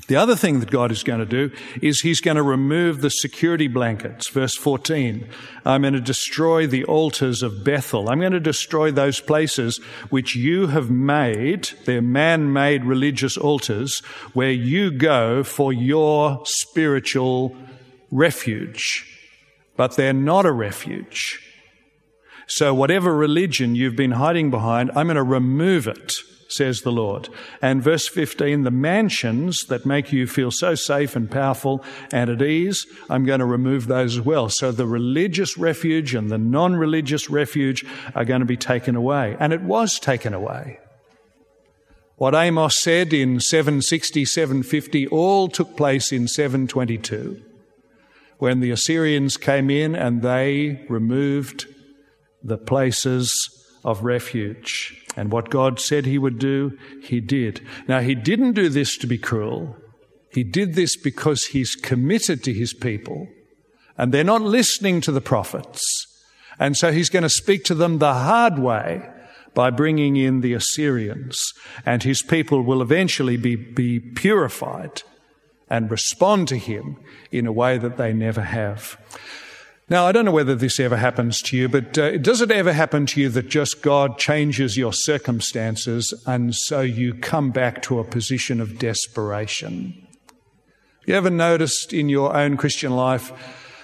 The 0.09 0.17
other 0.17 0.35
thing 0.35 0.59
that 0.61 0.71
God 0.71 0.91
is 0.91 1.05
going 1.05 1.21
to 1.21 1.26
do 1.26 1.55
is 1.81 2.00
He's 2.00 2.21
going 2.21 2.37
to 2.37 2.43
remove 2.43 3.00
the 3.00 3.11
security 3.11 3.69
blankets. 3.69 4.29
Verse 4.29 4.57
14. 4.57 5.29
I'm 5.64 5.83
going 5.83 5.95
to 5.95 6.00
destroy 6.00 6.67
the 6.67 6.85
altars 6.85 7.43
of 7.43 7.62
Bethel. 7.62 8.11
I'm 8.11 8.19
going 8.19 8.33
to 8.33 8.41
destroy 8.41 8.91
those 8.91 9.21
places 9.21 9.79
which 10.11 10.35
you 10.35 10.67
have 10.69 10.91
made, 10.91 11.71
they're 11.85 12.02
man 12.02 12.52
made 12.52 12.85
religious 12.85 13.37
altars, 13.37 14.00
where 14.33 14.50
you 14.50 14.91
go 14.91 15.45
for 15.45 15.73
your 15.73 16.43
spiritual 16.47 17.57
refuge 18.11 19.12
but 19.76 19.97
they're 19.97 20.12
not 20.12 20.47
a 20.47 20.52
refuge. 20.52 21.41
So 22.47 22.75
whatever 22.75 23.14
religion 23.14 23.75
you've 23.75 23.97
been 23.97 24.12
hiding 24.12 24.50
behind, 24.50 24.91
I'm 24.95 25.07
going 25.07 25.17
to 25.17 25.23
remove 25.23 25.87
it, 25.87 26.12
says 26.49 26.83
the 26.83 26.93
Lord. 26.93 27.29
And 27.62 27.83
verse 27.83 28.09
15, 28.09 28.62
the 28.62 28.71
mansions 28.71 29.64
that 29.67 29.87
make 29.87 30.12
you 30.12 30.26
feel 30.26 30.50
so 30.50 30.75
safe 30.75 31.17
and 31.17 31.31
powerful 31.31 31.83
and 32.12 32.29
at 32.29 32.43
ease, 32.43 32.87
I'm 33.09 33.25
going 33.25 33.41
to 33.41 33.47
remove 33.47 33.87
those 33.87 34.19
as 34.19 34.25
well. 34.25 34.49
So 34.49 34.71
the 34.71 34.87
religious 34.87 35.57
refuge 35.57 36.14
and 36.14 36.31
the 36.31 36.38
non-religious 36.38 37.31
refuge 37.31 37.87
are 38.14 38.25
going 38.25 38.41
to 38.41 38.47
be 38.47 38.57
taken 38.57 38.97
away. 38.97 39.37
And 39.41 39.52
it 39.52 39.62
was 39.62 39.99
taken 39.99 40.35
away. 40.35 40.79
What 42.17 42.35
Amos 42.35 42.76
said 42.76 43.12
in 43.12 43.41
760, 43.41 44.25
750 44.26 45.09
all 45.09 45.49
took 45.49 45.76
place 45.76 46.12
in 46.12 46.29
722 46.29 47.43
when 48.42 48.58
the 48.58 48.72
Assyrians 48.72 49.37
came 49.37 49.70
in 49.70 49.94
and 49.94 50.20
they 50.20 50.84
removed 50.88 51.64
the 52.42 52.58
places 52.58 53.30
of 53.84 54.02
refuge. 54.02 55.00
And 55.16 55.30
what 55.30 55.49
God 55.49 55.78
said 55.78 56.06
he 56.06 56.18
would 56.18 56.40
do, 56.40 56.76
he 57.00 57.20
did. 57.20 57.64
Now, 57.87 58.00
he 58.00 58.16
didn't 58.16 58.54
do 58.54 58.68
this 58.68 58.99
to 58.99 59.06
be 59.06 59.16
cruel. 59.16 59.76
He 60.32 60.42
did 60.42 60.75
this 60.75 60.96
because 60.96 61.44
he's 61.44 61.76
committed 61.76 62.42
to 62.42 62.52
his 62.52 62.75
people 62.75 63.28
and 63.96 64.11
they're 64.11 64.25
not 64.25 64.42
listening 64.42 65.00
to 65.02 65.12
the 65.12 65.20
prophets 65.20 65.80
And 66.58 66.76
so 66.76 66.90
he's 66.90 67.11
going 67.11 67.22
to 67.22 67.30
speak 67.30 67.62
to 67.66 67.76
them 67.76 67.99
the 67.99 68.12
hard 68.12 68.58
way 68.58 69.08
by 69.54 69.70
bringing 69.70 70.16
in 70.16 70.40
the 70.40 70.54
Assyrians, 70.54 71.52
and 71.87 72.02
his 72.02 72.22
people 72.22 72.62
will 72.62 72.82
eventually 72.82 73.37
be, 73.37 73.54
be 73.54 74.00
purified 74.00 75.02
and 75.73 75.91
respond 75.91 76.47
to 76.49 76.59
him 76.59 76.99
in 77.31 77.47
a 77.47 77.52
way 77.52 77.79
that 77.79 77.97
they 77.97 78.12
never 78.12 78.43
have. 78.43 78.99
Now, 79.88 80.07
I 80.07 80.12
don't 80.12 80.26
know 80.26 80.31
whether 80.31 80.55
this 80.55 80.79
ever 80.79 80.99
happens 80.99 81.41
to 81.43 81.57
you, 81.57 81.67
but 81.67 81.97
uh, 81.97 82.19
does 82.19 82.43
it 82.43 82.50
ever 82.50 82.75
happen 82.75 83.07
to 83.07 83.21
you 83.23 83.31
that 83.31 83.49
just 83.49 83.81
God 83.81 84.19
changes 84.19 84.76
your 84.76 84.93
circumstances 84.93 86.12
and 86.26 86.55
so 86.55 86.83
you 86.83 87.14
come 87.14 87.52
back 87.52 87.81
to 87.85 87.99
a 87.99 88.05
position 88.05 88.61
of 88.61 88.79
desperation? 88.79 90.07
You 91.07 91.14
ever 91.14 91.31
noticed 91.31 91.95
in 91.95 92.11
your 92.11 92.37
own 92.37 92.59
Christian 92.59 92.95
life 92.95 93.33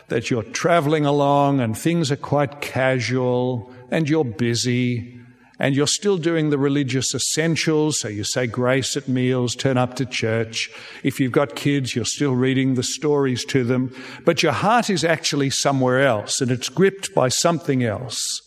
that 0.08 0.30
you're 0.30 0.42
traveling 0.42 1.06
along 1.06 1.60
and 1.60 1.76
things 1.76 2.12
are 2.12 2.16
quite 2.16 2.60
casual 2.60 3.72
and 3.90 4.10
you're 4.10 4.24
busy 4.24 5.18
and 5.58 5.74
you're 5.74 5.86
still 5.86 6.18
doing 6.18 6.50
the 6.50 6.58
religious 6.58 7.14
essentials. 7.14 8.00
So 8.00 8.08
you 8.08 8.24
say 8.24 8.46
grace 8.46 8.96
at 8.96 9.08
meals, 9.08 9.54
turn 9.56 9.76
up 9.76 9.94
to 9.96 10.06
church. 10.06 10.70
If 11.02 11.18
you've 11.18 11.32
got 11.32 11.56
kids, 11.56 11.96
you're 11.96 12.04
still 12.04 12.34
reading 12.34 12.74
the 12.74 12.82
stories 12.82 13.44
to 13.46 13.64
them, 13.64 13.94
but 14.24 14.42
your 14.42 14.52
heart 14.52 14.88
is 14.88 15.04
actually 15.04 15.50
somewhere 15.50 16.06
else 16.06 16.40
and 16.40 16.50
it's 16.50 16.68
gripped 16.68 17.14
by 17.14 17.28
something 17.28 17.82
else. 17.82 18.42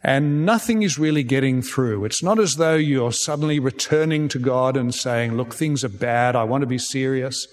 And 0.00 0.46
nothing 0.46 0.82
is 0.82 0.96
really 0.96 1.24
getting 1.24 1.60
through. 1.60 2.04
It's 2.04 2.22
not 2.22 2.38
as 2.38 2.54
though 2.54 2.76
you're 2.76 3.12
suddenly 3.12 3.58
returning 3.58 4.28
to 4.28 4.38
God 4.38 4.76
and 4.76 4.94
saying, 4.94 5.36
look, 5.36 5.52
things 5.52 5.82
are 5.82 5.88
bad. 5.88 6.36
I 6.36 6.44
want 6.44 6.62
to 6.62 6.68
be 6.68 6.78
serious. 6.78 7.48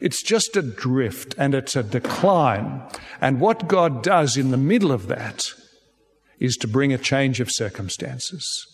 It's 0.00 0.20
just 0.20 0.56
a 0.56 0.62
drift 0.62 1.36
and 1.38 1.54
it's 1.54 1.76
a 1.76 1.84
decline. 1.84 2.82
And 3.20 3.40
what 3.40 3.68
God 3.68 4.02
does 4.02 4.36
in 4.36 4.50
the 4.50 4.56
middle 4.56 4.90
of 4.90 5.06
that 5.06 5.46
is 6.38 6.56
to 6.58 6.68
bring 6.68 6.92
a 6.92 6.98
change 6.98 7.40
of 7.40 7.50
circumstances. 7.50 8.66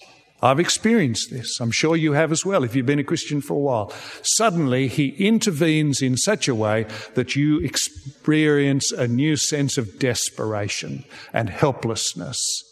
I've 0.43 0.61
experienced 0.61 1.31
this. 1.31 1.61
I'm 1.61 1.71
sure 1.71 1.97
you 1.97 2.12
have 2.12 2.33
as 2.33 2.47
well 2.47 2.64
if 2.64 2.75
you've 2.75 2.87
been 2.87 2.99
a 2.99 3.05
Christian 3.05 3.43
for 3.43 3.55
a 3.55 3.59
while. 3.59 3.93
Suddenly, 4.23 4.88
He 4.88 5.09
intervenes 5.19 6.00
in 6.00 6.17
such 6.17 6.49
a 6.49 6.55
way 6.55 6.87
that 7.14 7.37
you 7.37 7.61
experience 7.61 8.90
a 8.90 9.07
new 9.07 9.37
sense 9.37 9.76
of 9.76 9.99
desperation 9.99 11.05
and 11.33 11.50
helplessness 11.50 12.69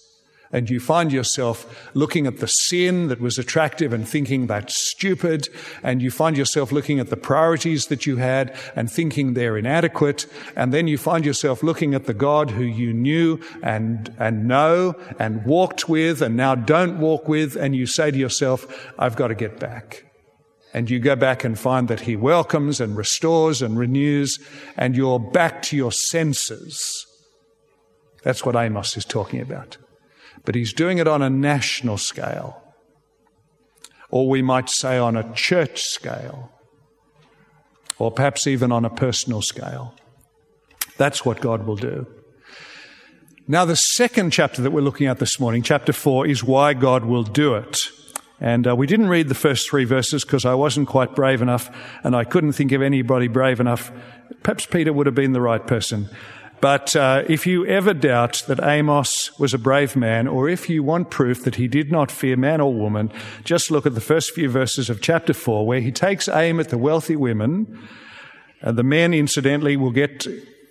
and 0.53 0.71
you 0.71 0.81
find 0.81 1.13
yourself 1.13 1.89
looking 1.95 2.27
at 2.27 2.39
the 2.39 2.47
sin 2.47 3.09
that 3.09 3.21
was 3.21 3.39
attractive 3.39 3.93
and 3.93 4.09
thinking 4.09 4.47
that's 4.47 4.77
stupid, 4.91 5.49
and 5.83 6.01
you 6.01 6.11
find 6.11 6.37
yourself 6.37 6.73
looking 6.73 6.99
at 6.99 7.09
the 7.11 7.17
priorities 7.17 7.87
that 7.87 8.07
you 8.07 8.17
had 8.17 8.57
and 8.75 8.91
thinking 8.91 9.35
they're 9.35 9.59
inadequate, 9.59 10.27
and 10.57 10.73
then 10.73 10.89
you 10.89 10.97
find 10.97 11.27
yourself 11.27 11.63
looking 11.63 11.95
at 11.95 12.07
the 12.07 12.15
God 12.15 12.51
who 12.51 12.65
you 12.65 12.93
knew 12.93 13.41
and, 13.63 14.15
and 14.19 14.49
know 14.49 14.95
and 15.19 15.45
walked 15.45 15.89
with 15.89 16.23
and 16.23 16.37
now 16.37 16.55
don't 16.55 16.99
walk 16.99 17.29
with, 17.29 17.57
and 17.57 17.77
you 17.77 17.87
say 17.87 18.11
to 18.11 18.19
yourself, 18.19 18.91
I've 18.99 19.17
got 19.17 19.29
to 19.29 19.35
get 19.35 19.61
back. 19.61 20.05
And 20.75 20.91
you 20.91 20.99
go 20.99 21.17
back 21.17 21.45
and 21.45 21.59
find 21.59 21.89
that 21.89 22.01
He 22.01 22.15
welcomes 22.15 22.81
and 22.81 22.97
restores 22.97 23.63
and 23.63 23.79
renews, 23.79 24.39
and 24.77 24.97
you're 24.97 25.19
back 25.19 25.63
to 25.63 25.77
your 25.77 25.93
senses. 25.93 27.07
That's 28.23 28.45
what 28.45 28.55
Amos 28.55 28.97
is 28.97 29.05
talking 29.05 29.41
about 29.41 29.79
but 30.45 30.55
he's 30.55 30.73
doing 30.73 30.99
it 30.99 31.09
on 31.09 31.23
a 31.23 31.31
national 31.31 31.99
scale, 31.99 32.63
or 34.11 34.29
we 34.29 34.43
might 34.43 34.71
say 34.71 34.99
on 34.99 35.17
a 35.17 35.33
church 35.35 35.83
scale, 35.83 36.53
or 37.99 38.11
perhaps 38.11 38.47
even 38.47 38.73
on 38.73 38.85
a 38.85 38.91
personal 38.91 39.43
scale. 39.43 39.95
That's 40.97 41.25
what 41.25 41.41
God 41.41 41.67
will 41.67 41.77
do. 41.77 42.07
Now, 43.47 43.65
the 43.65 43.77
second 43.77 44.31
chapter 44.31 44.61
that 44.61 44.73
we're 44.73 44.83
looking 44.83 45.07
at 45.07 45.21
this 45.21 45.41
morning, 45.41 45.63
chapter 45.63 45.93
four, 45.93 46.27
is 46.27 46.45
why 46.45 46.75
God 46.75 47.05
will 47.05 47.23
do 47.23 47.55
it. 47.55 47.79
And 48.41 48.69
uh, 48.69 48.77
we 48.77 48.87
didn't 48.87 49.09
read 49.09 49.29
the 49.29 49.35
first 49.35 49.69
three 49.69 49.85
verses 49.85 50.25
because 50.25 50.45
I 50.45 50.55
wasn't 50.55 50.87
quite 50.87 51.15
brave 51.17 51.43
enough 51.43 51.71
and 52.05 52.15
I 52.15 52.25
couldn't 52.25 52.53
think 52.53 52.73
of 52.73 52.83
anybody 52.83 53.27
brave 53.27 53.59
enough. 53.59 53.91
Perhaps 54.43 54.67
Peter 54.67 54.93
would 54.93 55.07
have 55.07 55.15
been 55.15 55.33
the 55.33 55.41
right 55.41 55.67
person. 55.67 56.09
But 56.61 56.97
uh, 56.97 57.23
if 57.29 57.47
you 57.47 57.65
ever 57.67 57.95
doubt 57.95 58.43
that 58.49 58.63
Amos 58.63 59.39
was 59.39 59.55
a 59.55 59.59
brave 59.59 59.95
man, 59.95 60.27
or 60.27 60.49
if 60.49 60.69
you 60.69 60.83
want 60.83 61.11
proof 61.11 61.45
that 61.45 61.55
he 61.55 61.69
did 61.69 61.93
not 61.93 62.11
fear 62.11 62.37
man 62.37 62.61
or 62.61 62.75
woman, 62.75 63.13
just 63.45 63.71
look 63.71 63.87
at 63.87 63.95
the 63.95 64.01
first 64.01 64.33
few 64.33 64.51
verses 64.51 64.91
of 64.91 65.01
chapter 65.01 65.33
4, 65.33 65.67
where 65.67 65.81
he 65.81 65.93
takes 65.93 66.29
aim 66.29 66.59
at 66.59 66.71
the 66.71 66.79
wealthy 66.79 67.15
women. 67.15 67.79
And 68.61 68.77
the 68.77 68.83
men, 68.83 69.15
incidentally, 69.15 69.77
will 69.77 69.93
get 69.93 70.27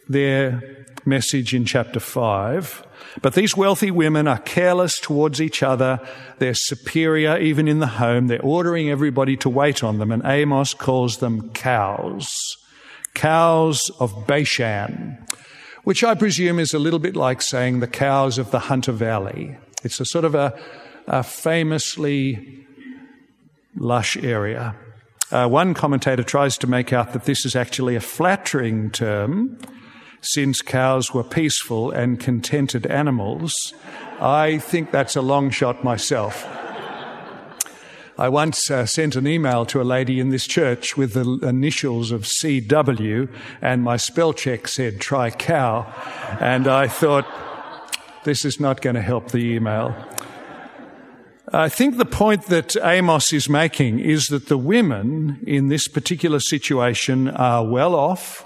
their 0.10 0.86
message 1.06 1.54
in 1.54 1.63
chapter 1.63 2.02
5. 2.02 2.86
But 3.21 3.34
these 3.34 3.56
wealthy 3.56 3.89
women 3.89 4.28
are 4.28 4.39
careless 4.39 5.00
towards 5.00 5.41
each 5.41 5.63
other. 5.63 6.02
They're 6.39 6.54
superior 6.54 7.38
even 7.38 7.69
in 7.69 7.80
the 7.80 7.88
home. 7.88 8.28
They're 8.28 8.41
ordering 8.41 8.89
everybody 8.89 9.38
to 9.38 9.50
wait 9.50 9.86
on 9.86 10.00
them. 10.00 10.12
And 10.12 10.21
Amos 10.26 10.73
calls 10.73 11.17
them 11.17 11.50
cows. 11.52 12.58
Cows 13.13 13.89
of 14.00 14.28
Bashan 14.28 15.26
which 15.88 16.04
I 16.04 16.15
presume 16.15 16.60
is 16.60 16.73
a 16.73 16.80
little 16.80 17.00
bit 17.00 17.15
like 17.15 17.41
saying 17.41 17.80
the 17.80 17.88
cows 17.88 18.38
of 18.38 18.52
the 18.52 18.60
Hunter 18.60 18.91
Valley. 18.91 19.56
It's 19.86 20.02
a 20.02 20.06
sort 20.06 20.26
of 20.26 20.36
a, 20.36 20.54
a 21.08 21.23
famously 21.23 22.67
lush 23.78 24.17
area. 24.17 24.76
Uh, 25.32 25.47
one 25.47 25.73
commentator 25.73 26.23
tries 26.23 26.58
to 26.58 26.67
make 26.67 26.91
out 26.91 27.13
that 27.13 27.23
this 27.23 27.45
is 27.45 27.56
actually 27.56 27.95
a 27.95 28.02
flattering 28.02 28.91
term, 28.91 29.58
since 30.19 30.62
cows 30.62 31.13
were 31.13 31.23
peaceful 31.23 31.91
and 31.91 32.19
contented 32.19 32.86
animals. 32.88 33.73
I 34.19 34.58
think 34.58 34.91
that's 34.91 35.15
a 35.15 35.21
long 35.21 35.52
shot 35.52 35.86
myself. 35.86 36.45
I 38.19 38.30
once 38.30 38.71
uh, 38.71 38.88
sent 38.88 39.15
an 39.15 39.27
email 39.27 39.63
to 39.67 39.80
a 39.80 39.84
lady 39.84 40.19
in 40.19 40.30
this 40.30 40.47
church 40.47 40.97
with 40.97 41.13
the 41.13 41.47
initials 41.47 42.12
of 42.12 42.23
CW, 42.23 43.30
and 43.62 43.84
my 43.84 43.97
spell 43.97 44.34
check 44.34 44.67
said 44.67 44.99
try 44.99 45.30
cow. 45.30 45.86
And 46.39 46.67
I 46.67 46.88
thought, 46.88 47.27
this 48.23 48.43
is 48.43 48.60
not 48.60 48.82
going 48.82 48.95
to 48.95 49.03
help 49.03 49.30
the 49.30 49.53
email. 49.53 49.95
I 51.53 51.69
think 51.69 51.97
the 51.97 52.06
point 52.06 52.47
that 52.47 52.75
Amos 52.84 53.32
is 53.34 53.47
making 53.47 53.99
is 53.99 54.30
that 54.30 54.47
the 54.47 54.58
women 54.58 55.39
in 55.45 55.67
this 55.67 55.88
particular 55.88 56.39
situation 56.39 57.30
are 57.30 57.63
well 57.65 57.93
off 57.93 58.45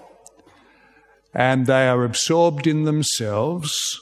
and 1.34 1.66
they 1.66 1.88
are 1.88 2.04
absorbed 2.04 2.68
in 2.68 2.84
themselves. 2.84 4.00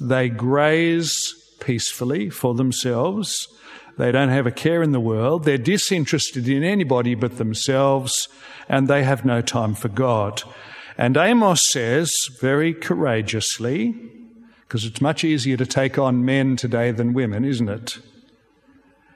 They 0.00 0.28
graze 0.28 1.34
peacefully 1.60 2.30
for 2.30 2.52
themselves. 2.54 3.48
They 3.96 4.10
don't 4.10 4.30
have 4.30 4.46
a 4.46 4.50
care 4.50 4.82
in 4.82 4.92
the 4.92 5.00
world. 5.00 5.44
They're 5.44 5.58
disinterested 5.58 6.48
in 6.48 6.64
anybody 6.64 7.14
but 7.14 7.38
themselves, 7.38 8.28
and 8.68 8.88
they 8.88 9.04
have 9.04 9.24
no 9.24 9.40
time 9.40 9.74
for 9.74 9.88
God. 9.88 10.42
And 10.98 11.16
Amos 11.16 11.62
says 11.70 12.12
very 12.40 12.74
courageously, 12.74 13.94
because 14.62 14.84
it's 14.84 15.00
much 15.00 15.24
easier 15.24 15.56
to 15.56 15.66
take 15.66 15.98
on 15.98 16.24
men 16.24 16.56
today 16.56 16.90
than 16.90 17.12
women, 17.12 17.44
isn't 17.44 17.68
it? 17.68 17.98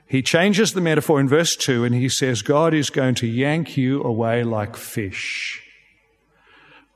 He 0.05 0.21
changes 0.23 0.73
the 0.73 0.81
metaphor 0.81 1.19
in 1.19 1.29
verse 1.29 1.55
2 1.55 1.85
and 1.85 1.93
he 1.93 2.09
says, 2.09 2.41
God 2.41 2.73
is 2.73 2.89
going 2.89 3.13
to 3.15 3.27
yank 3.27 3.77
you 3.77 4.01
away 4.01 4.43
like 4.43 4.75
fish. 4.75 5.61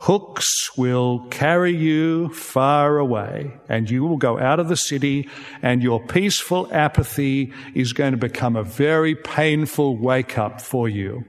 Hooks 0.04 0.76
will 0.76 1.28
carry 1.30 1.74
you 1.74 2.28
far 2.34 2.98
away, 2.98 3.54
and 3.70 3.90
you 3.90 4.04
will 4.04 4.18
go 4.18 4.38
out 4.38 4.60
of 4.60 4.68
the 4.68 4.76
city, 4.76 5.30
and 5.62 5.82
your 5.82 6.06
peaceful 6.06 6.68
apathy 6.74 7.54
is 7.74 7.94
going 7.94 8.12
to 8.12 8.18
become 8.18 8.58
a 8.58 8.64
very 8.64 9.16
painful 9.16 9.96
wake 9.96 10.38
up 10.38 10.60
for 10.60 10.90
you. 10.90 11.24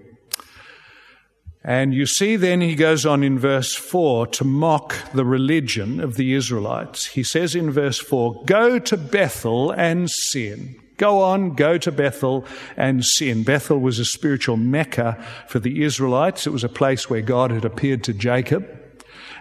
And 1.62 1.94
you 1.94 2.04
see, 2.04 2.34
then 2.34 2.60
he 2.60 2.74
goes 2.74 3.06
on 3.06 3.22
in 3.22 3.38
verse 3.38 3.76
4 3.76 4.26
to 4.26 4.44
mock 4.44 4.96
the 5.12 5.24
religion 5.24 6.00
of 6.00 6.16
the 6.16 6.34
Israelites. 6.34 7.06
He 7.06 7.22
says 7.22 7.54
in 7.54 7.70
verse 7.70 8.00
4, 8.00 8.42
Go 8.44 8.80
to 8.80 8.96
Bethel 8.96 9.70
and 9.70 10.10
sin. 10.10 10.74
Go 10.96 11.20
on, 11.20 11.54
go 11.54 11.76
to 11.78 11.90
Bethel 11.90 12.46
and 12.76 13.04
sin. 13.04 13.42
Bethel 13.42 13.80
was 13.80 13.98
a 13.98 14.04
spiritual 14.04 14.56
Mecca 14.56 15.24
for 15.48 15.58
the 15.58 15.82
Israelites. 15.82 16.46
It 16.46 16.52
was 16.52 16.64
a 16.64 16.68
place 16.68 17.10
where 17.10 17.22
God 17.22 17.50
had 17.50 17.64
appeared 17.64 18.04
to 18.04 18.12
Jacob. 18.12 18.80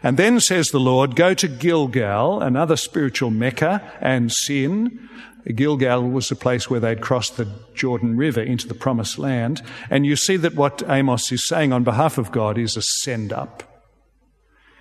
And 0.02 0.18
then 0.18 0.39
says 0.39 0.70
the 0.70 0.80
Lord, 0.80 1.16
go 1.16 1.34
to 1.34 1.48
Gilgal, 1.48 2.42
another 2.42 2.76
spiritual 2.76 3.30
Mecca, 3.30 3.82
and 4.02 4.32
sin. 4.32 5.10
Gilgal 5.56 6.10
was 6.10 6.30
the 6.30 6.36
place 6.36 6.70
where 6.70 6.80
they'd 6.80 7.02
crossed 7.02 7.38
the 7.38 7.48
Jordan 7.74 8.18
River 8.18 8.42
into 8.42 8.68
the 8.68 8.74
promised 8.74 9.20
land. 9.20 9.62
And 9.89 10.06
you 10.06 10.16
see 10.16 10.38
that 10.38 10.56
what 10.56 10.84
Amos 10.88 11.32
is 11.32 11.48
saying 11.48 11.72
on 11.72 11.84
behalf 11.84 12.18
of 12.18 12.32
God 12.32 12.58
is 12.58 12.76
a 12.76 12.82
send 12.82 13.32
up. 13.32 13.63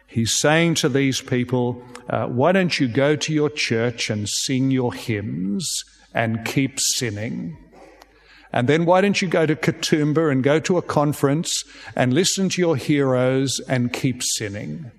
He's 0.06 0.38
saying 0.38 0.74
to 0.76 0.88
these 0.88 1.20
people, 1.20 1.82
uh, 2.08 2.26
why 2.26 2.52
don't 2.52 2.78
you 2.78 2.88
go 2.88 3.16
to 3.16 3.32
your 3.32 3.48
church 3.48 4.10
and 4.10 4.28
sing 4.28 4.70
your 4.70 4.92
hymns 4.92 5.84
and 6.14 6.44
keep 6.44 6.78
sinning. 6.78 7.56
And 8.52 8.68
then 8.68 8.84
why 8.84 9.00
don't 9.00 9.22
you 9.22 9.28
go 9.28 9.46
to 9.46 9.56
Katoomba 9.56 10.30
and 10.30 10.42
go 10.42 10.60
to 10.60 10.76
a 10.76 10.82
conference 10.82 11.64
and 11.96 12.12
listen 12.12 12.50
to 12.50 12.60
your 12.60 12.76
heroes 12.76 13.60
and 13.60 13.92
keep 13.92 14.22
sinning? 14.22 14.90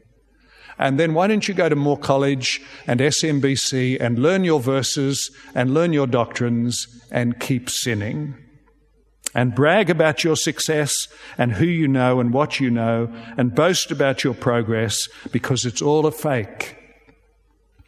And 0.80 1.00
then 1.00 1.14
why 1.14 1.28
don't 1.28 1.48
you 1.48 1.54
go 1.54 1.70
to 1.70 1.76
Moore 1.76 2.00
College 2.00 2.62
and 2.88 3.00
SMBC 3.00 3.98
and 4.02 4.18
learn 4.18 4.44
your 4.44 4.60
verses 4.60 5.30
and 5.54 5.74
learn 5.74 5.94
your 5.94 6.08
doctrines 6.08 6.88
and 7.12 7.40
keep 7.40 7.70
sinning? 7.70 8.36
And 9.36 9.56
brag 9.56 9.90
about 9.90 10.24
your 10.24 10.36
success 10.36 11.08
and 11.38 11.54
who 11.54 11.66
you 11.66 11.88
know 11.88 12.20
and 12.20 12.34
what 12.34 12.60
you 12.60 12.70
know 12.70 13.12
and 13.38 13.56
boast 13.56 13.92
about 13.92 14.24
your 14.24 14.34
progress 14.34 15.08
because 15.32 15.66
it's 15.66 15.82
all 15.82 16.06
a 16.06 16.12
fake. 16.12 16.78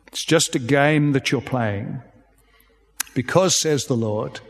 It's 0.07 0.25
just 0.25 0.55
a 0.55 0.59
game 0.59 1.11
that 1.11 1.31
you're 1.31 1.41
playing. 1.41 2.01
Because, 3.15 3.59
says 3.59 3.85
the 3.85 3.95
Lord, 3.95 4.41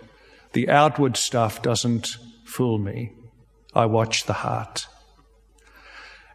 the 0.52 0.68
outward 0.68 1.16
stuff 1.16 1.62
doesn't 1.62 2.18
fool 2.44 2.78
me. 2.78 3.14
I 3.74 3.86
watch 3.86 4.26
the 4.26 4.34
heart. 4.34 4.88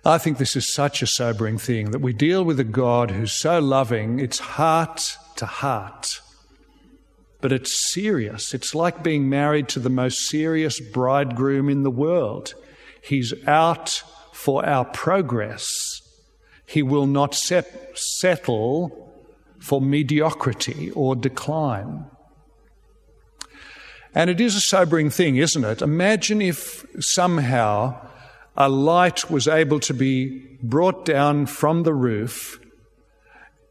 I 0.05 0.17
think 0.17 0.39
this 0.39 0.57
is 0.57 0.73
such 0.73 1.03
a 1.03 1.07
sobering 1.07 1.59
thing 1.59 1.91
that 1.91 2.01
we 2.01 2.15
deal 2.15 2.43
with 2.43 2.59
a 2.59 2.65
God 2.65 3.11
who's 3.11 3.33
so 3.33 3.59
loving, 3.59 4.19
it's 4.19 4.39
heart 4.39 5.19
to 5.37 5.45
heart. 5.45 6.21
But 7.41 7.53
it's 7.53 7.93
serious. 7.93 8.55
It's 8.55 8.75
like 8.75 9.03
being 9.03 9.29
married 9.29 9.69
to 9.71 9.81
the 9.81 9.91
most 9.91 10.29
serious 10.29 10.79
bridegroom 10.79 11.69
in 11.69 11.83
the 11.83 11.91
world. 11.91 12.55
He's 13.03 13.35
out 13.47 14.03
for 14.33 14.65
our 14.65 14.85
progress. 14.85 16.01
He 16.67 16.83
will 16.83 17.07
not 17.07 17.35
set, 17.35 17.99
settle 17.99 19.13
for 19.59 19.81
mediocrity 19.81 20.91
or 20.93 21.17
decline. 21.17 22.05
And 24.15 24.29
it 24.29 24.41
is 24.41 24.57
a 24.57 24.61
sobering 24.61 25.11
thing, 25.11 25.37
isn't 25.37 25.65
it? 25.65 25.83
Imagine 25.83 26.43
if 26.43 26.85
somehow 26.99 28.07
a 28.57 28.69
light 28.69 29.31
was 29.31 29.47
able 29.47 29.81
to 29.81 29.95
be 29.95 30.59
brought 30.63 31.05
down 31.05 31.47
from 31.47 31.85
the 31.85 31.95
roof 31.95 32.61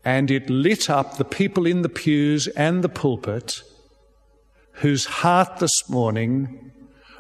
and 0.05 0.31
it 0.31 0.49
lit 0.49 0.89
up 0.89 1.17
the 1.17 1.25
people 1.25 1.65
in 1.65 1.81
the 1.81 1.89
pews 1.89 2.47
and 2.47 2.83
the 2.83 2.89
pulpit 2.89 3.63
whose 4.73 5.05
heart 5.05 5.57
this 5.57 5.89
morning 5.89 6.71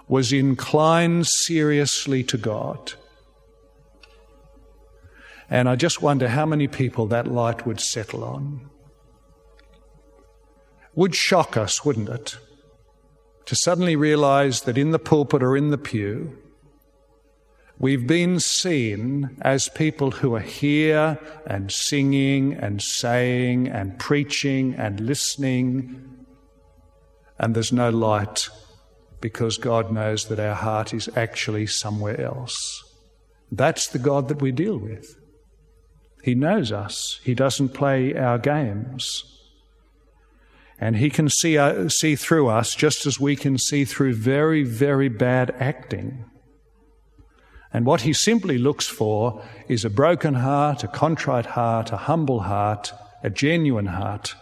was 0.07 0.31
inclined 0.31 1.27
seriously 1.27 2.23
to 2.23 2.37
God. 2.37 2.93
And 5.49 5.67
I 5.67 5.75
just 5.75 6.01
wonder 6.01 6.29
how 6.29 6.45
many 6.45 6.67
people 6.67 7.05
that 7.07 7.27
light 7.27 7.65
would 7.65 7.79
settle 7.79 8.23
on. 8.23 8.69
Would 10.95 11.15
shock 11.15 11.57
us, 11.57 11.83
wouldn't 11.83 12.09
it? 12.09 12.37
To 13.49 13.55
suddenly 13.55 13.95
realize 13.95 14.61
that 14.61 14.77
in 14.77 14.91
the 14.91 14.99
pulpit 14.99 15.41
or 15.41 15.57
in 15.57 15.71
the 15.71 15.77
pew, 15.79 16.37
We've 17.79 18.05
been 18.05 18.39
seen 18.39 19.37
as 19.41 19.69
people 19.69 20.11
who 20.11 20.35
are 20.35 20.41
here 20.41 21.17
and 21.47 21.71
singing 21.71 22.53
and 22.53 22.79
saying 22.79 23.69
and 23.69 23.97
preaching 23.97 24.75
and 24.75 24.99
listening, 24.99 26.25
and 27.39 27.55
there's 27.55 27.71
no 27.71 27.89
light 27.89 28.49
because 29.19 29.57
God 29.57 29.91
knows 29.91 30.25
that 30.25 30.39
our 30.39 30.53
heart 30.53 30.93
is 30.93 31.09
actually 31.15 31.65
somewhere 31.65 32.21
else. 32.21 32.83
That's 33.51 33.87
the 33.87 33.97
God 33.97 34.27
that 34.27 34.43
we 34.43 34.51
deal 34.51 34.77
with. 34.77 35.15
He 36.21 36.35
knows 36.35 36.71
us, 36.71 37.19
He 37.23 37.33
doesn't 37.33 37.69
play 37.69 38.13
our 38.13 38.37
games. 38.37 39.38
And 40.81 40.97
He 40.97 41.09
can 41.09 41.29
see, 41.29 41.57
uh, 41.57 41.89
see 41.89 42.15
through 42.15 42.47
us 42.47 42.75
just 42.75 43.05
as 43.05 43.19
we 43.19 43.35
can 43.35 43.57
see 43.57 43.85
through 43.85 44.13
very, 44.13 44.63
very 44.63 45.09
bad 45.09 45.51
acting. 45.59 46.25
And 47.71 47.85
what 47.85 48.01
he 48.01 48.13
simply 48.13 48.57
looks 48.57 48.87
for 48.87 49.43
is 49.67 49.85
a 49.85 49.89
broken 49.89 50.35
heart, 50.35 50.83
a 50.83 50.87
contrite 50.87 51.45
heart, 51.45 51.91
a 51.91 51.97
humble 51.97 52.41
heart, 52.41 52.91
a 53.23 53.29
genuine 53.29 53.85
heart. 53.87 54.33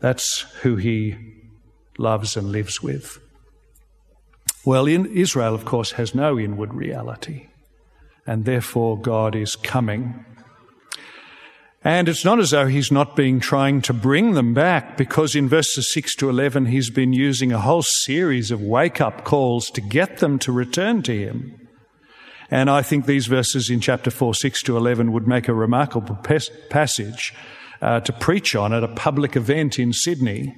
That's 0.00 0.40
who 0.62 0.76
he 0.76 1.16
loves 1.96 2.36
and 2.36 2.52
lives 2.52 2.82
with. 2.82 3.18
Well, 4.64 4.86
in 4.86 5.06
Israel, 5.06 5.54
of 5.54 5.64
course, 5.64 5.92
has 5.92 6.14
no 6.14 6.38
inward 6.38 6.74
reality, 6.74 7.48
and 8.26 8.44
therefore 8.44 9.00
God 9.00 9.34
is 9.34 9.56
coming. 9.56 10.24
And 11.84 12.08
it's 12.08 12.24
not 12.24 12.40
as 12.40 12.50
though 12.50 12.66
he's 12.66 12.90
not 12.90 13.14
being 13.14 13.38
trying 13.38 13.82
to 13.82 13.92
bring 13.92 14.32
them 14.32 14.52
back, 14.52 14.96
because 14.96 15.36
in 15.36 15.48
verses 15.48 15.92
6 15.92 16.16
to 16.16 16.28
11, 16.28 16.66
he's 16.66 16.90
been 16.90 17.12
using 17.12 17.52
a 17.52 17.60
whole 17.60 17.82
series 17.82 18.50
of 18.50 18.60
wake 18.60 19.00
up 19.00 19.24
calls 19.24 19.70
to 19.70 19.80
get 19.80 20.18
them 20.18 20.38
to 20.40 20.50
return 20.50 21.02
to 21.02 21.16
him. 21.16 21.68
And 22.50 22.68
I 22.68 22.82
think 22.82 23.06
these 23.06 23.26
verses 23.26 23.70
in 23.70 23.80
chapter 23.80 24.10
4, 24.10 24.34
6 24.34 24.62
to 24.64 24.76
11 24.76 25.12
would 25.12 25.28
make 25.28 25.46
a 25.46 25.54
remarkable 25.54 26.16
passage 26.16 27.34
uh, 27.80 28.00
to 28.00 28.12
preach 28.12 28.56
on 28.56 28.72
at 28.72 28.82
a 28.82 28.88
public 28.88 29.36
event 29.36 29.78
in 29.78 29.92
Sydney. 29.92 30.56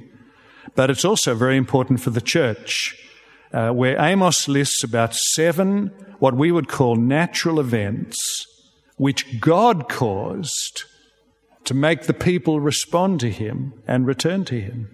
But 0.75 0.89
it's 0.89 1.05
also 1.05 1.35
very 1.35 1.57
important 1.57 2.01
for 2.01 2.11
the 2.11 2.21
church, 2.21 2.97
uh, 3.53 3.71
where 3.71 4.01
Amos 4.01 4.49
lists 4.49 4.85
about 4.85 5.15
seven 5.15 5.89
what 6.19 6.35
we 6.35 6.53
would 6.53 6.69
call 6.69 6.97
natural 6.97 7.59
events 7.59 8.47
which 8.97 9.41
God 9.41 9.89
caused 9.89 10.85
to 11.71 11.75
make 11.75 12.03
the 12.03 12.13
people 12.13 12.59
respond 12.59 13.21
to 13.21 13.31
Him 13.31 13.73
and 13.87 14.05
return 14.05 14.45
to 14.47 14.61
Him. 14.61 14.89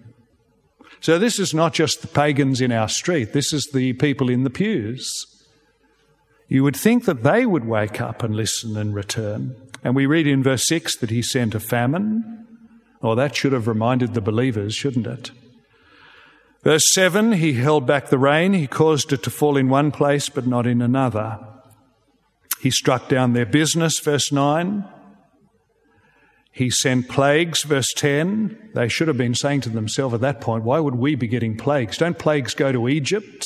So 0.99 1.17
this 1.17 1.39
is 1.39 1.51
not 1.51 1.73
just 1.73 2.01
the 2.01 2.07
pagans 2.07 2.61
in 2.61 2.71
our 2.71 2.87
street, 2.87 3.33
this 3.33 3.51
is 3.51 3.71
the 3.73 3.93
people 3.93 4.29
in 4.29 4.43
the 4.43 4.51
pews. 4.51 5.25
You 6.47 6.63
would 6.63 6.75
think 6.75 7.05
that 7.05 7.23
they 7.23 7.47
would 7.47 7.65
wake 7.65 7.99
up 7.99 8.21
and 8.21 8.35
listen 8.35 8.77
and 8.77 8.93
return. 8.93 9.55
And 9.83 9.95
we 9.95 10.05
read 10.05 10.27
in 10.27 10.43
verse 10.43 10.67
6 10.67 10.97
that 10.97 11.09
he 11.09 11.23
sent 11.23 11.55
a 11.55 11.59
famine. 11.59 12.45
Oh, 13.01 13.15
that 13.15 13.35
should 13.35 13.53
have 13.53 13.67
reminded 13.67 14.13
the 14.13 14.21
believers, 14.21 14.75
shouldn't 14.75 15.07
it? 15.07 15.31
Verse 16.63 16.93
7 16.93 17.31
He 17.31 17.53
held 17.53 17.87
back 17.87 18.09
the 18.09 18.19
rain, 18.19 18.53
he 18.53 18.67
caused 18.67 19.11
it 19.11 19.23
to 19.23 19.31
fall 19.31 19.57
in 19.57 19.67
one 19.67 19.89
place 19.89 20.29
but 20.29 20.45
not 20.45 20.67
in 20.67 20.83
another. 20.83 21.39
He 22.59 22.69
struck 22.69 23.09
down 23.09 23.33
their 23.33 23.47
business, 23.47 23.99
verse 23.99 24.31
9. 24.31 24.87
He 26.57 26.71
sent 26.71 27.07
plagues, 27.07 27.61
verse 27.61 27.93
10. 27.93 28.71
They 28.73 28.87
should 28.87 29.07
have 29.07 29.17
been 29.17 29.35
saying 29.35 29.61
to 29.61 29.69
themselves 29.69 30.15
at 30.15 30.21
that 30.21 30.41
point, 30.41 30.63
why 30.63 30.79
would 30.79 30.95
we 30.95 31.13
be 31.13 31.27
getting 31.27 31.55
plagues? 31.55 31.99
Don't 31.99 32.17
plagues 32.17 32.55
go 32.55 32.71
to 32.71 32.89
Egypt? 32.89 33.45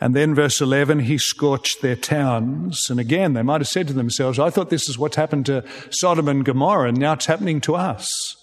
And 0.00 0.14
then 0.14 0.32
verse 0.32 0.60
11, 0.60 1.00
he 1.00 1.18
scorched 1.18 1.82
their 1.82 1.96
towns. 1.96 2.88
And 2.88 3.00
again, 3.00 3.32
they 3.32 3.42
might 3.42 3.62
have 3.62 3.66
said 3.66 3.88
to 3.88 3.94
themselves, 3.94 4.38
I 4.38 4.48
thought 4.48 4.70
this 4.70 4.88
is 4.88 4.96
what's 4.96 5.16
happened 5.16 5.46
to 5.46 5.64
Sodom 5.90 6.28
and 6.28 6.44
Gomorrah, 6.44 6.90
and 6.90 6.98
now 6.98 7.14
it's 7.14 7.26
happening 7.26 7.60
to 7.62 7.74
us. 7.74 8.36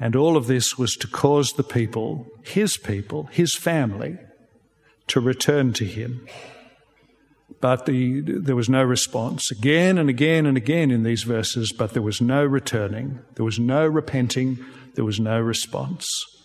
And 0.00 0.16
all 0.16 0.36
of 0.36 0.48
this 0.48 0.76
was 0.76 0.96
to 0.96 1.06
cause 1.06 1.52
the 1.52 1.62
people, 1.62 2.26
his 2.42 2.76
people, 2.76 3.26
his 3.26 3.54
family, 3.54 4.18
to 5.06 5.20
return 5.20 5.72
to 5.74 5.84
him. 5.84 6.26
But 7.60 7.86
the, 7.86 8.20
there 8.20 8.56
was 8.56 8.68
no 8.68 8.82
response. 8.82 9.50
Again 9.50 9.98
and 9.98 10.10
again 10.10 10.46
and 10.46 10.56
again 10.56 10.90
in 10.90 11.04
these 11.04 11.22
verses, 11.22 11.72
but 11.72 11.92
there 11.92 12.02
was 12.02 12.20
no 12.20 12.44
returning. 12.44 13.20
There 13.34 13.44
was 13.44 13.58
no 13.58 13.86
repenting. 13.86 14.58
There 14.94 15.04
was 15.04 15.20
no 15.20 15.40
response. 15.40 16.35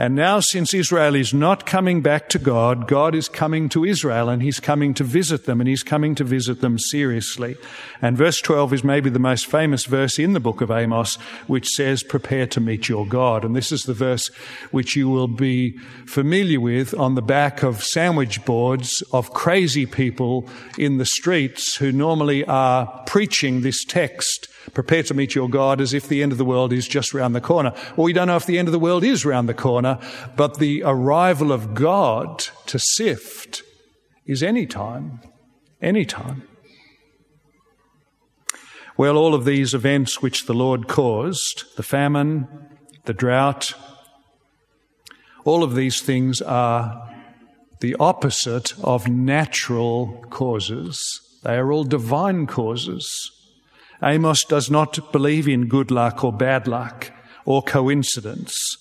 And 0.00 0.14
now, 0.14 0.38
since 0.38 0.72
Israel 0.74 1.16
is 1.16 1.34
not 1.34 1.66
coming 1.66 2.02
back 2.02 2.28
to 2.28 2.38
God, 2.38 2.86
God 2.86 3.16
is 3.16 3.28
coming 3.28 3.68
to 3.70 3.84
Israel 3.84 4.28
and 4.28 4.40
He's 4.40 4.60
coming 4.60 4.94
to 4.94 5.02
visit 5.02 5.44
them 5.44 5.60
and 5.60 5.68
He's 5.68 5.82
coming 5.82 6.14
to 6.14 6.22
visit 6.22 6.60
them 6.60 6.78
seriously. 6.78 7.56
And 8.00 8.16
verse 8.16 8.40
12 8.40 8.74
is 8.74 8.84
maybe 8.84 9.10
the 9.10 9.18
most 9.18 9.46
famous 9.46 9.86
verse 9.86 10.16
in 10.16 10.34
the 10.34 10.40
book 10.40 10.60
of 10.60 10.70
Amos, 10.70 11.16
which 11.48 11.66
says, 11.66 12.04
prepare 12.04 12.46
to 12.46 12.60
meet 12.60 12.88
your 12.88 13.06
God. 13.06 13.44
And 13.44 13.56
this 13.56 13.72
is 13.72 13.82
the 13.82 13.92
verse 13.92 14.28
which 14.70 14.94
you 14.94 15.08
will 15.08 15.26
be 15.26 15.76
familiar 16.06 16.60
with 16.60 16.94
on 16.94 17.16
the 17.16 17.22
back 17.22 17.64
of 17.64 17.82
sandwich 17.82 18.44
boards 18.44 19.02
of 19.12 19.32
crazy 19.32 19.84
people 19.84 20.48
in 20.78 20.98
the 20.98 21.06
streets 21.06 21.74
who 21.74 21.90
normally 21.90 22.44
are 22.44 23.02
preaching 23.04 23.62
this 23.62 23.84
text 23.84 24.48
Prepare 24.74 25.02
to 25.04 25.14
meet 25.14 25.34
your 25.34 25.48
God 25.48 25.80
as 25.80 25.94
if 25.94 26.08
the 26.08 26.22
end 26.22 26.32
of 26.32 26.38
the 26.38 26.44
world 26.44 26.72
is 26.72 26.86
just 26.86 27.14
round 27.14 27.34
the 27.34 27.40
corner. 27.40 27.72
Well, 27.96 28.04
we 28.04 28.12
don't 28.12 28.26
know 28.26 28.36
if 28.36 28.46
the 28.46 28.58
end 28.58 28.68
of 28.68 28.72
the 28.72 28.78
world 28.78 29.04
is 29.04 29.24
round 29.24 29.48
the 29.48 29.54
corner, 29.54 29.87
but 30.36 30.58
the 30.58 30.82
arrival 30.84 31.52
of 31.52 31.74
God 31.74 32.46
to 32.66 32.78
sift 32.78 33.62
is 34.26 34.42
any 34.42 34.66
time. 34.66 35.20
Any 35.80 36.04
time. 36.04 36.42
Well, 38.96 39.16
all 39.16 39.34
of 39.34 39.44
these 39.44 39.74
events 39.74 40.20
which 40.20 40.46
the 40.46 40.54
Lord 40.54 40.88
caused, 40.88 41.76
the 41.76 41.84
famine, 41.84 42.48
the 43.04 43.14
drought, 43.14 43.74
all 45.44 45.62
of 45.62 45.76
these 45.76 46.00
things 46.00 46.42
are 46.42 47.08
the 47.80 47.94
opposite 48.00 48.74
of 48.82 49.06
natural 49.08 50.24
causes. 50.30 51.20
They 51.44 51.54
are 51.56 51.70
all 51.70 51.84
divine 51.84 52.46
causes. 52.46 53.30
Amos 54.02 54.44
does 54.44 54.68
not 54.70 55.12
believe 55.12 55.46
in 55.46 55.68
good 55.68 55.90
luck 55.90 56.24
or 56.24 56.32
bad 56.32 56.66
luck 56.66 57.12
or 57.44 57.62
coincidence. 57.62 58.76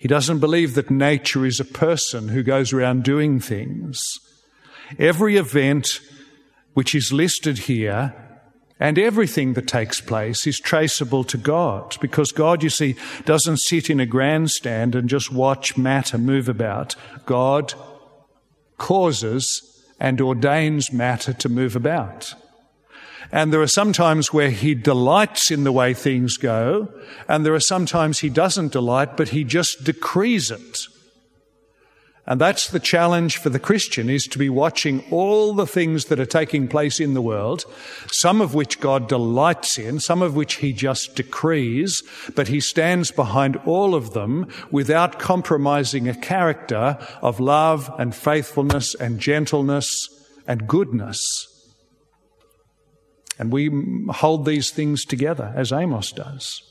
He 0.00 0.08
doesn't 0.08 0.40
believe 0.40 0.74
that 0.74 0.90
nature 0.90 1.44
is 1.46 1.60
a 1.60 1.64
person 1.64 2.28
who 2.28 2.42
goes 2.42 2.72
around 2.72 3.04
doing 3.04 3.38
things. 3.38 4.02
Every 4.98 5.36
event 5.36 6.00
which 6.72 6.94
is 6.94 7.12
listed 7.12 7.58
here 7.58 8.14
And 8.82 8.98
everything 8.98 9.52
that 9.52 9.68
takes 9.68 10.00
place 10.00 10.46
is 10.46 10.58
traceable 10.58 11.22
to 11.24 11.36
God 11.36 11.98
because 12.00 12.32
God, 12.32 12.62
you 12.62 12.70
see, 12.70 12.96
doesn't 13.26 13.58
sit 13.58 13.90
in 13.90 14.00
a 14.00 14.06
grandstand 14.06 14.94
and 14.94 15.06
just 15.06 15.30
watch 15.30 15.76
matter 15.76 16.16
move 16.16 16.48
about. 16.48 16.96
God 17.26 17.74
causes 18.78 19.84
and 20.00 20.18
ordains 20.18 20.90
matter 20.90 21.34
to 21.34 21.48
move 21.50 21.76
about. 21.76 22.34
And 23.32 23.52
there 23.52 23.62
are 23.62 23.68
some 23.68 23.92
times 23.92 24.32
where 24.32 24.50
he 24.50 24.74
delights 24.74 25.50
in 25.50 25.64
the 25.64 25.72
way 25.72 25.94
things 25.94 26.36
go, 26.36 26.88
and 27.28 27.46
there 27.46 27.54
are 27.54 27.60
some 27.60 27.86
times 27.86 28.18
he 28.18 28.28
doesn't 28.28 28.72
delight, 28.72 29.16
but 29.16 29.28
he 29.28 29.44
just 29.44 29.84
decrees 29.84 30.50
it. 30.50 30.78
And 32.26 32.40
that's 32.40 32.68
the 32.68 32.78
challenge 32.78 33.38
for 33.38 33.48
the 33.48 33.58
Christian 33.58 34.08
is 34.08 34.24
to 34.24 34.38
be 34.38 34.48
watching 34.48 35.04
all 35.10 35.52
the 35.52 35.66
things 35.66 36.04
that 36.04 36.20
are 36.20 36.26
taking 36.26 36.68
place 36.68 37.00
in 37.00 37.14
the 37.14 37.22
world, 37.22 37.64
some 38.12 38.40
of 38.40 38.54
which 38.54 38.78
God 38.78 39.08
delights 39.08 39.78
in, 39.78 39.98
some 39.98 40.22
of 40.22 40.36
which 40.36 40.56
he 40.56 40.72
just 40.72 41.16
decrees, 41.16 42.04
but 42.36 42.46
he 42.46 42.60
stands 42.60 43.10
behind 43.10 43.56
all 43.66 43.96
of 43.96 44.12
them 44.12 44.46
without 44.70 45.18
compromising 45.18 46.08
a 46.08 46.14
character 46.14 46.98
of 47.20 47.40
love 47.40 47.92
and 47.98 48.14
faithfulness 48.14 48.94
and 48.94 49.18
gentleness 49.18 50.08
and 50.46 50.68
goodness. 50.68 51.49
And 53.40 53.50
we 53.50 53.70
hold 54.10 54.44
these 54.44 54.70
things 54.70 55.06
together 55.06 55.50
as 55.56 55.72
Amos 55.72 56.12
does 56.12 56.62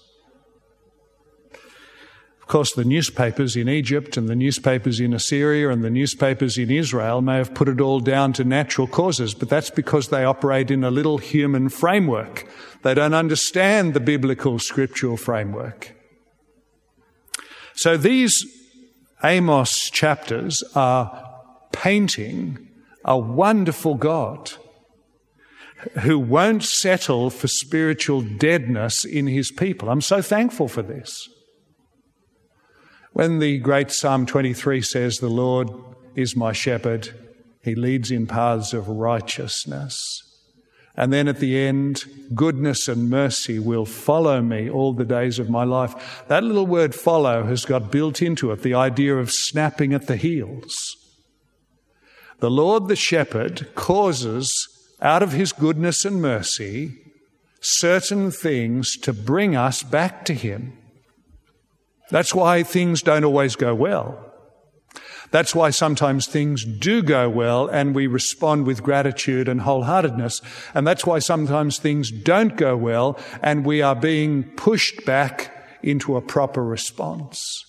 Of 2.42 2.48
course, 2.48 2.74
the 2.74 2.86
newspapers 2.86 3.56
in 3.56 3.68
Egypt 3.68 4.18
and 4.18 4.30
the 4.30 4.36
newspapers 4.36 5.00
in 5.00 5.12
Assyria 5.12 5.72
and 5.72 5.84
the 5.84 5.90
newspapers 5.90 6.60
in 6.60 6.70
Israel 6.70 7.22
may 7.22 7.38
have 7.38 7.56
put 7.56 7.70
it 7.70 7.82
all 7.82 8.00
down 8.00 8.34
to 8.34 8.44
natural 8.44 8.86
causes, 8.86 9.34
but 9.34 9.50
that's 9.50 9.72
because 9.72 10.10
they 10.10 10.24
operate 10.24 10.70
in 10.70 10.84
a 10.84 10.92
little 10.92 11.18
human 11.18 11.70
framework. 11.70 12.48
They 12.84 12.94
don't 12.94 13.16
understand 13.16 13.96
the 13.96 14.00
biblical 14.00 14.60
scriptural 14.60 15.18
framework. 15.18 15.96
So 17.74 17.98
these 17.98 18.46
Amos 19.24 19.90
chapters 19.90 20.64
are 20.76 21.24
painting 21.72 22.68
a 23.04 23.18
wonderful 23.18 23.96
God 23.96 24.52
who 26.02 26.20
won't 26.20 26.64
settle 26.64 27.30
for 27.30 27.48
spiritual 27.48 28.22
deadness 28.22 29.06
in 29.06 29.28
his 29.28 29.52
people. 29.52 29.90
I'm 29.90 30.02
so 30.02 30.22
thankful 30.22 30.68
for 30.68 30.82
this. 30.82 31.30
When 33.14 33.40
the 33.40 33.58
great 33.60 33.92
Psalm 33.92 34.26
23 34.26 34.82
says, 34.82 35.18
The 35.18 35.30
Lord 35.30 35.70
is 36.16 36.36
my 36.36 36.52
shepherd, 36.52 37.10
he 37.62 37.76
leads 37.76 38.12
in 38.12 38.28
paths 38.28 38.74
of 38.74 38.88
righteousness. 38.88 40.24
And 40.96 41.14
then 41.14 41.28
at 41.30 41.40
the 41.40 41.58
end, 41.58 42.04
goodness 42.36 42.88
and 42.90 43.10
mercy 43.10 43.58
will 43.58 43.86
follow 43.86 44.42
me 44.42 44.70
all 44.70 44.94
the 44.94 45.06
days 45.06 45.40
of 45.40 45.50
my 45.50 45.64
life. 45.64 46.26
That 46.28 46.44
little 46.44 46.68
word 46.68 46.94
follow 46.94 47.46
has 47.46 47.64
got 47.64 47.92
built 47.92 48.22
into 48.22 48.52
it 48.52 48.64
the 48.64 48.74
idea 48.74 49.16
of 49.16 49.32
snapping 49.32 49.94
at 49.94 50.08
the 50.08 50.18
heels. 50.18 50.98
The 52.40 52.52
Lord 52.52 52.88
the 52.90 52.98
shepherd 52.98 53.74
causes 53.76 54.79
out 55.02 55.24
of 55.24 55.32
his 55.32 55.52
goodness 55.54 56.06
and 56.06 56.22
mercy 56.22 56.98
certain 57.62 58.32
things 58.32 58.98
to 58.98 59.14
bring 59.14 59.56
us 59.56 59.84
back 59.84 60.26
to 60.26 60.34
him. 60.34 60.78
That's 62.10 62.34
why 62.34 62.64
things 62.64 63.02
don't 63.02 63.24
always 63.24 63.56
go 63.56 63.76
well. 63.76 64.26
That's 65.32 65.54
why 65.54 65.70
sometimes 65.70 66.26
things 66.26 66.66
do 66.66 67.04
go 67.04 67.30
well 67.30 67.68
and 67.68 67.94
we 67.94 68.08
respond 68.08 68.66
with 68.66 68.82
gratitude 68.82 69.48
and 69.48 69.62
wholeheartedness. 69.62 70.42
And 70.74 70.88
that's 70.88 71.06
why 71.06 71.20
sometimes 71.20 71.78
things 71.78 72.10
don't 72.10 72.58
go 72.58 72.76
well 72.76 73.20
and 73.44 73.66
we 73.66 73.82
are 73.82 73.96
being 73.96 74.44
pushed 74.44 75.06
back 75.06 75.56
into 75.84 76.18
a 76.18 76.22
proper 76.22 76.64
response. 76.64 77.64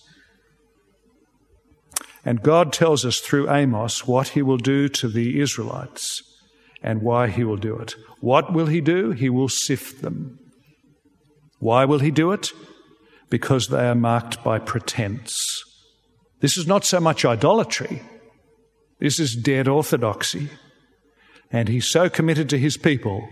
And 2.25 2.41
God 2.41 2.73
tells 2.73 3.05
us 3.05 3.19
through 3.19 3.51
Amos 3.51 4.07
what 4.07 4.29
he 4.29 4.41
will 4.41 4.57
do 4.57 4.89
to 4.89 5.07
the 5.07 5.39
Israelites 5.39 6.23
and 6.81 7.01
why 7.01 7.27
he 7.27 7.43
will 7.43 7.57
do 7.57 7.77
it. 7.77 7.95
What 8.19 8.53
will 8.53 8.67
he 8.67 8.81
do? 8.81 9.11
He 9.11 9.29
will 9.29 9.49
sift 9.49 10.01
them. 10.01 10.39
Why 11.59 11.85
will 11.85 11.99
he 11.99 12.11
do 12.11 12.31
it? 12.31 12.51
because 13.31 13.69
they 13.69 13.87
are 13.87 13.95
marked 13.95 14.43
by 14.43 14.59
pretense. 14.59 15.63
This 16.41 16.57
is 16.57 16.67
not 16.67 16.85
so 16.85 16.99
much 16.99 17.25
idolatry, 17.25 18.03
this 18.99 19.19
is 19.19 19.35
dead 19.35 19.67
orthodoxy. 19.67 20.49
And 21.53 21.67
he's 21.67 21.89
so 21.89 22.09
committed 22.09 22.47
to 22.49 22.57
his 22.57 22.77
people 22.77 23.27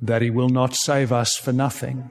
that 0.00 0.22
he 0.22 0.30
will 0.30 0.48
not 0.48 0.74
save 0.74 1.12
us 1.12 1.36
for 1.36 1.52
nothing. 1.52 2.10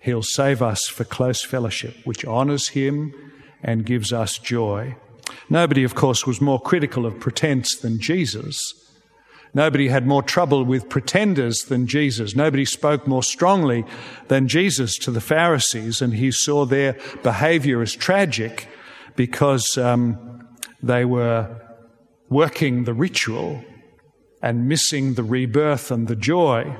He'll 0.00 0.22
save 0.22 0.62
us 0.62 0.86
for 0.86 1.02
close 1.02 1.42
fellowship, 1.42 1.96
which 2.04 2.24
honors 2.24 2.68
him 2.68 3.12
and 3.60 3.84
gives 3.84 4.12
us 4.12 4.38
joy. 4.38 4.94
Nobody, 5.50 5.84
of 5.84 5.94
course, 5.94 6.26
was 6.26 6.40
more 6.40 6.60
critical 6.60 7.06
of 7.06 7.18
pretense 7.20 7.76
than 7.76 8.00
Jesus. 8.00 8.74
Nobody 9.54 9.88
had 9.88 10.06
more 10.06 10.22
trouble 10.22 10.64
with 10.64 10.88
pretenders 10.88 11.64
than 11.64 11.86
Jesus. 11.86 12.36
Nobody 12.36 12.64
spoke 12.64 13.06
more 13.06 13.22
strongly 13.22 13.84
than 14.28 14.46
Jesus 14.46 14.98
to 14.98 15.10
the 15.10 15.20
Pharisees, 15.20 16.02
and 16.02 16.14
he 16.14 16.30
saw 16.30 16.64
their 16.64 16.96
behavior 17.22 17.80
as 17.80 17.94
tragic 17.94 18.68
because 19.16 19.78
um, 19.78 20.46
they 20.82 21.04
were 21.04 21.60
working 22.28 22.84
the 22.84 22.94
ritual 22.94 23.64
and 24.42 24.68
missing 24.68 25.14
the 25.14 25.22
rebirth 25.22 25.90
and 25.90 26.08
the 26.08 26.16
joy. 26.16 26.76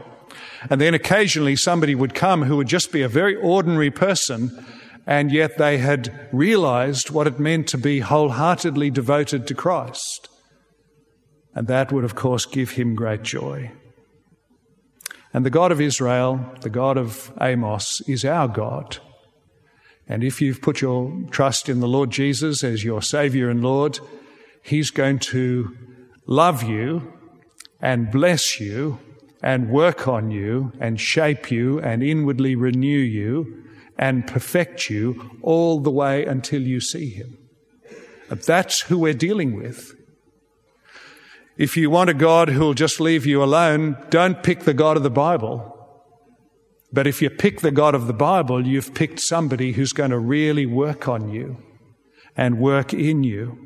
And 0.70 0.80
then 0.80 0.94
occasionally 0.94 1.56
somebody 1.56 1.94
would 1.94 2.14
come 2.14 2.42
who 2.42 2.56
would 2.56 2.68
just 2.68 2.92
be 2.92 3.02
a 3.02 3.08
very 3.08 3.34
ordinary 3.34 3.90
person, 3.90 4.64
and 5.08 5.32
yet 5.32 5.56
they 5.56 5.78
had 5.78 6.28
realized 6.32 7.08
what 7.08 7.26
it 7.26 7.40
meant 7.40 7.66
to 7.66 7.78
be 7.78 8.00
wholeheartedly 8.00 8.90
devoted 8.90 9.46
to 9.46 9.54
Christ. 9.54 10.28
And 11.54 11.66
that 11.66 11.90
would, 11.90 12.04
of 12.04 12.14
course, 12.14 12.44
give 12.44 12.72
him 12.72 12.94
great 12.94 13.22
joy. 13.22 13.72
And 15.32 15.46
the 15.46 15.50
God 15.50 15.72
of 15.72 15.80
Israel, 15.80 16.46
the 16.60 16.68
God 16.68 16.98
of 16.98 17.32
Amos, 17.40 18.02
is 18.06 18.22
our 18.22 18.48
God. 18.48 18.98
And 20.06 20.22
if 20.22 20.42
you've 20.42 20.60
put 20.60 20.82
your 20.82 21.10
trust 21.30 21.70
in 21.70 21.80
the 21.80 21.88
Lord 21.88 22.10
Jesus 22.10 22.62
as 22.62 22.84
your 22.84 23.00
Savior 23.00 23.48
and 23.48 23.62
Lord, 23.62 24.00
He's 24.62 24.90
going 24.90 25.20
to 25.20 25.74
love 26.26 26.62
you 26.62 27.14
and 27.80 28.10
bless 28.10 28.60
you 28.60 28.98
and 29.42 29.70
work 29.70 30.06
on 30.06 30.30
you 30.30 30.72
and 30.80 31.00
shape 31.00 31.50
you 31.50 31.80
and 31.80 32.02
inwardly 32.02 32.56
renew 32.56 32.98
you 32.98 33.64
and 33.98 34.26
perfect 34.26 34.88
you 34.88 35.38
all 35.42 35.80
the 35.80 35.90
way 35.90 36.24
until 36.24 36.62
you 36.62 36.80
see 36.80 37.10
Him. 37.10 37.38
That's 38.28 38.82
who 38.82 38.98
we're 38.98 39.14
dealing 39.14 39.56
with. 39.56 39.94
If 41.56 41.76
you 41.76 41.90
want 41.90 42.10
a 42.10 42.14
God 42.14 42.50
who'll 42.50 42.74
just 42.74 43.00
leave 43.00 43.26
you 43.26 43.42
alone, 43.42 43.96
don't 44.10 44.42
pick 44.42 44.60
the 44.60 44.74
God 44.74 44.96
of 44.96 45.02
the 45.02 45.10
Bible. 45.10 45.74
But 46.92 47.06
if 47.06 47.20
you 47.20 47.30
pick 47.30 47.60
the 47.60 47.72
God 47.72 47.94
of 47.94 48.06
the 48.06 48.12
Bible, 48.12 48.66
you've 48.66 48.94
picked 48.94 49.20
somebody 49.20 49.72
who's 49.72 49.92
going 49.92 50.10
to 50.10 50.18
really 50.18 50.66
work 50.66 51.08
on 51.08 51.28
you 51.28 51.58
and 52.36 52.60
work 52.60 52.94
in 52.94 53.24
you. 53.24 53.58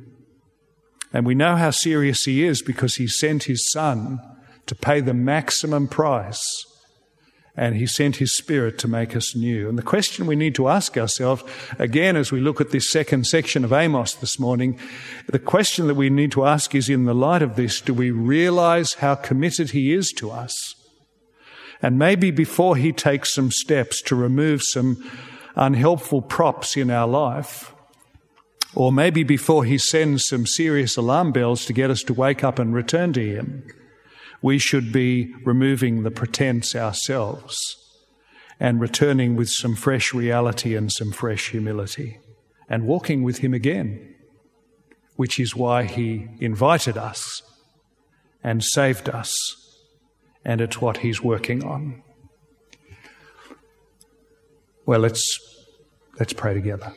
And 1.12 1.26
we 1.26 1.34
know 1.34 1.56
how 1.56 1.70
serious 1.70 2.24
he 2.24 2.42
is 2.44 2.62
because 2.62 2.96
he 2.96 3.06
sent 3.06 3.44
his 3.44 3.70
son 3.70 4.18
to 4.66 4.74
pay 4.74 5.00
the 5.00 5.14
maximum 5.14 5.86
price 5.86 6.64
and 7.54 7.76
he 7.76 7.86
sent 7.86 8.16
his 8.16 8.34
spirit 8.34 8.78
to 8.78 8.88
make 8.88 9.14
us 9.14 9.36
new. 9.36 9.68
And 9.68 9.76
the 9.76 9.82
question 9.82 10.26
we 10.26 10.36
need 10.36 10.54
to 10.54 10.68
ask 10.68 10.96
ourselves, 10.96 11.44
again, 11.78 12.16
as 12.16 12.32
we 12.32 12.40
look 12.40 12.60
at 12.60 12.70
this 12.70 12.90
second 12.90 13.26
section 13.26 13.64
of 13.64 13.72
Amos 13.72 14.14
this 14.14 14.38
morning, 14.38 14.78
the 15.28 15.38
question 15.38 15.86
that 15.86 15.94
we 15.94 16.08
need 16.08 16.32
to 16.32 16.46
ask 16.46 16.74
is 16.74 16.88
in 16.88 17.04
the 17.04 17.14
light 17.14 17.42
of 17.42 17.56
this, 17.56 17.80
do 17.80 17.92
we 17.92 18.10
realize 18.10 18.94
how 18.94 19.14
committed 19.14 19.70
he 19.70 19.92
is 19.92 20.12
to 20.12 20.30
us? 20.30 20.74
And 21.82 21.98
maybe 21.98 22.30
before 22.30 22.76
he 22.76 22.92
takes 22.92 23.34
some 23.34 23.50
steps 23.50 24.00
to 24.02 24.16
remove 24.16 24.62
some 24.62 25.10
unhelpful 25.54 26.22
props 26.22 26.76
in 26.76 26.90
our 26.90 27.08
life, 27.08 27.74
or 28.74 28.90
maybe 28.90 29.22
before 29.24 29.64
he 29.64 29.76
sends 29.76 30.26
some 30.26 30.46
serious 30.46 30.96
alarm 30.96 31.32
bells 31.32 31.66
to 31.66 31.74
get 31.74 31.90
us 31.90 32.02
to 32.04 32.14
wake 32.14 32.42
up 32.42 32.58
and 32.58 32.72
return 32.72 33.12
to 33.12 33.20
him, 33.20 33.66
we 34.42 34.58
should 34.58 34.92
be 34.92 35.32
removing 35.44 36.02
the 36.02 36.10
pretense 36.10 36.74
ourselves 36.74 37.76
and 38.58 38.80
returning 38.80 39.36
with 39.36 39.48
some 39.48 39.76
fresh 39.76 40.12
reality 40.12 40.74
and 40.74 40.92
some 40.92 41.12
fresh 41.12 41.50
humility 41.50 42.18
and 42.68 42.86
walking 42.86 43.22
with 43.22 43.38
Him 43.38 43.54
again, 43.54 44.14
which 45.16 45.38
is 45.38 45.56
why 45.56 45.84
He 45.84 46.28
invited 46.40 46.96
us 46.96 47.42
and 48.42 48.64
saved 48.64 49.08
us, 49.08 49.56
and 50.44 50.60
it's 50.60 50.80
what 50.80 50.98
He's 50.98 51.22
working 51.22 51.64
on. 51.64 52.02
Well, 54.84 55.00
let's, 55.00 55.38
let's 56.18 56.32
pray 56.32 56.54
together. 56.54 56.92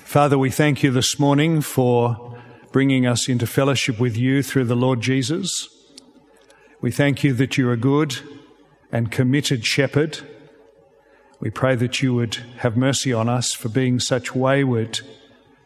Father, 0.00 0.38
we 0.38 0.50
thank 0.50 0.82
you 0.82 0.90
this 0.90 1.18
morning 1.18 1.60
for 1.60 2.25
bringing 2.76 3.06
us 3.06 3.26
into 3.26 3.46
fellowship 3.46 3.98
with 3.98 4.18
you 4.18 4.42
through 4.42 4.66
the 4.66 4.76
Lord 4.76 5.00
Jesus. 5.00 5.66
We 6.82 6.90
thank 6.90 7.24
you 7.24 7.32
that 7.32 7.56
you're 7.56 7.72
a 7.72 7.76
good 7.78 8.18
and 8.92 9.10
committed 9.10 9.64
shepherd. 9.64 10.18
We 11.40 11.48
pray 11.48 11.74
that 11.76 12.02
you 12.02 12.12
would 12.12 12.34
have 12.58 12.76
mercy 12.76 13.14
on 13.14 13.30
us 13.30 13.54
for 13.54 13.70
being 13.70 13.98
such 13.98 14.34
wayward 14.34 15.00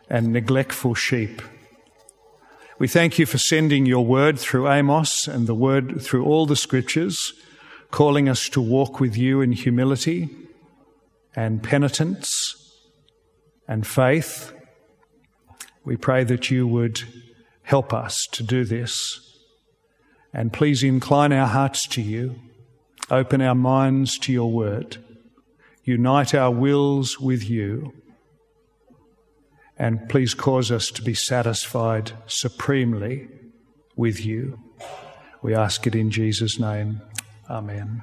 and 0.09 0.33
neglectful 0.33 0.95
sheep. 0.95 1.43
We 2.79 2.87
thank 2.87 3.19
you 3.19 3.27
for 3.27 3.39
sending 3.39 3.87
your 3.87 4.07
word 4.07 4.39
through 4.39 4.71
Amos 4.71 5.27
and 5.27 5.49
the 5.49 5.55
word 5.57 6.01
through 6.01 6.25
all 6.25 6.47
the 6.47 6.55
scriptures, 6.55 7.33
calling 7.91 8.29
us 8.29 8.49
to 8.51 8.61
walk 8.61 9.01
with 9.01 9.17
you 9.17 9.41
in 9.41 9.51
humility 9.51 10.29
and 11.35 11.61
penitence 11.61 12.55
and 13.67 13.85
faith. 13.85 14.53
We 15.85 15.97
pray 15.97 16.25
that 16.25 16.51
you 16.51 16.67
would 16.67 17.03
help 17.63 17.93
us 17.93 18.27
to 18.33 18.43
do 18.43 18.65
this. 18.65 19.21
And 20.33 20.53
please 20.53 20.83
incline 20.83 21.33
our 21.33 21.47
hearts 21.47 21.87
to 21.89 22.03
you, 22.03 22.37
open 23.11 23.41
our 23.41 23.55
minds 23.55 24.19
to 24.19 24.33
your 24.33 24.51
word, 24.51 24.99
unite 25.85 26.35
our 26.35 26.51
wills 26.51 27.19
with 27.19 27.49
you, 27.49 27.93
and 29.77 30.09
please 30.09 30.35
cause 30.35 30.71
us 30.71 30.91
to 30.91 31.03
be 31.03 31.15
satisfied 31.15 32.13
supremely 32.27 33.29
with 33.97 34.25
you. 34.25 34.59
We 35.43 35.55
ask 35.55 35.87
it 35.87 35.95
in 35.95 36.11
Jesus' 36.11 36.61
name. 36.61 37.01
Amen. 37.49 38.03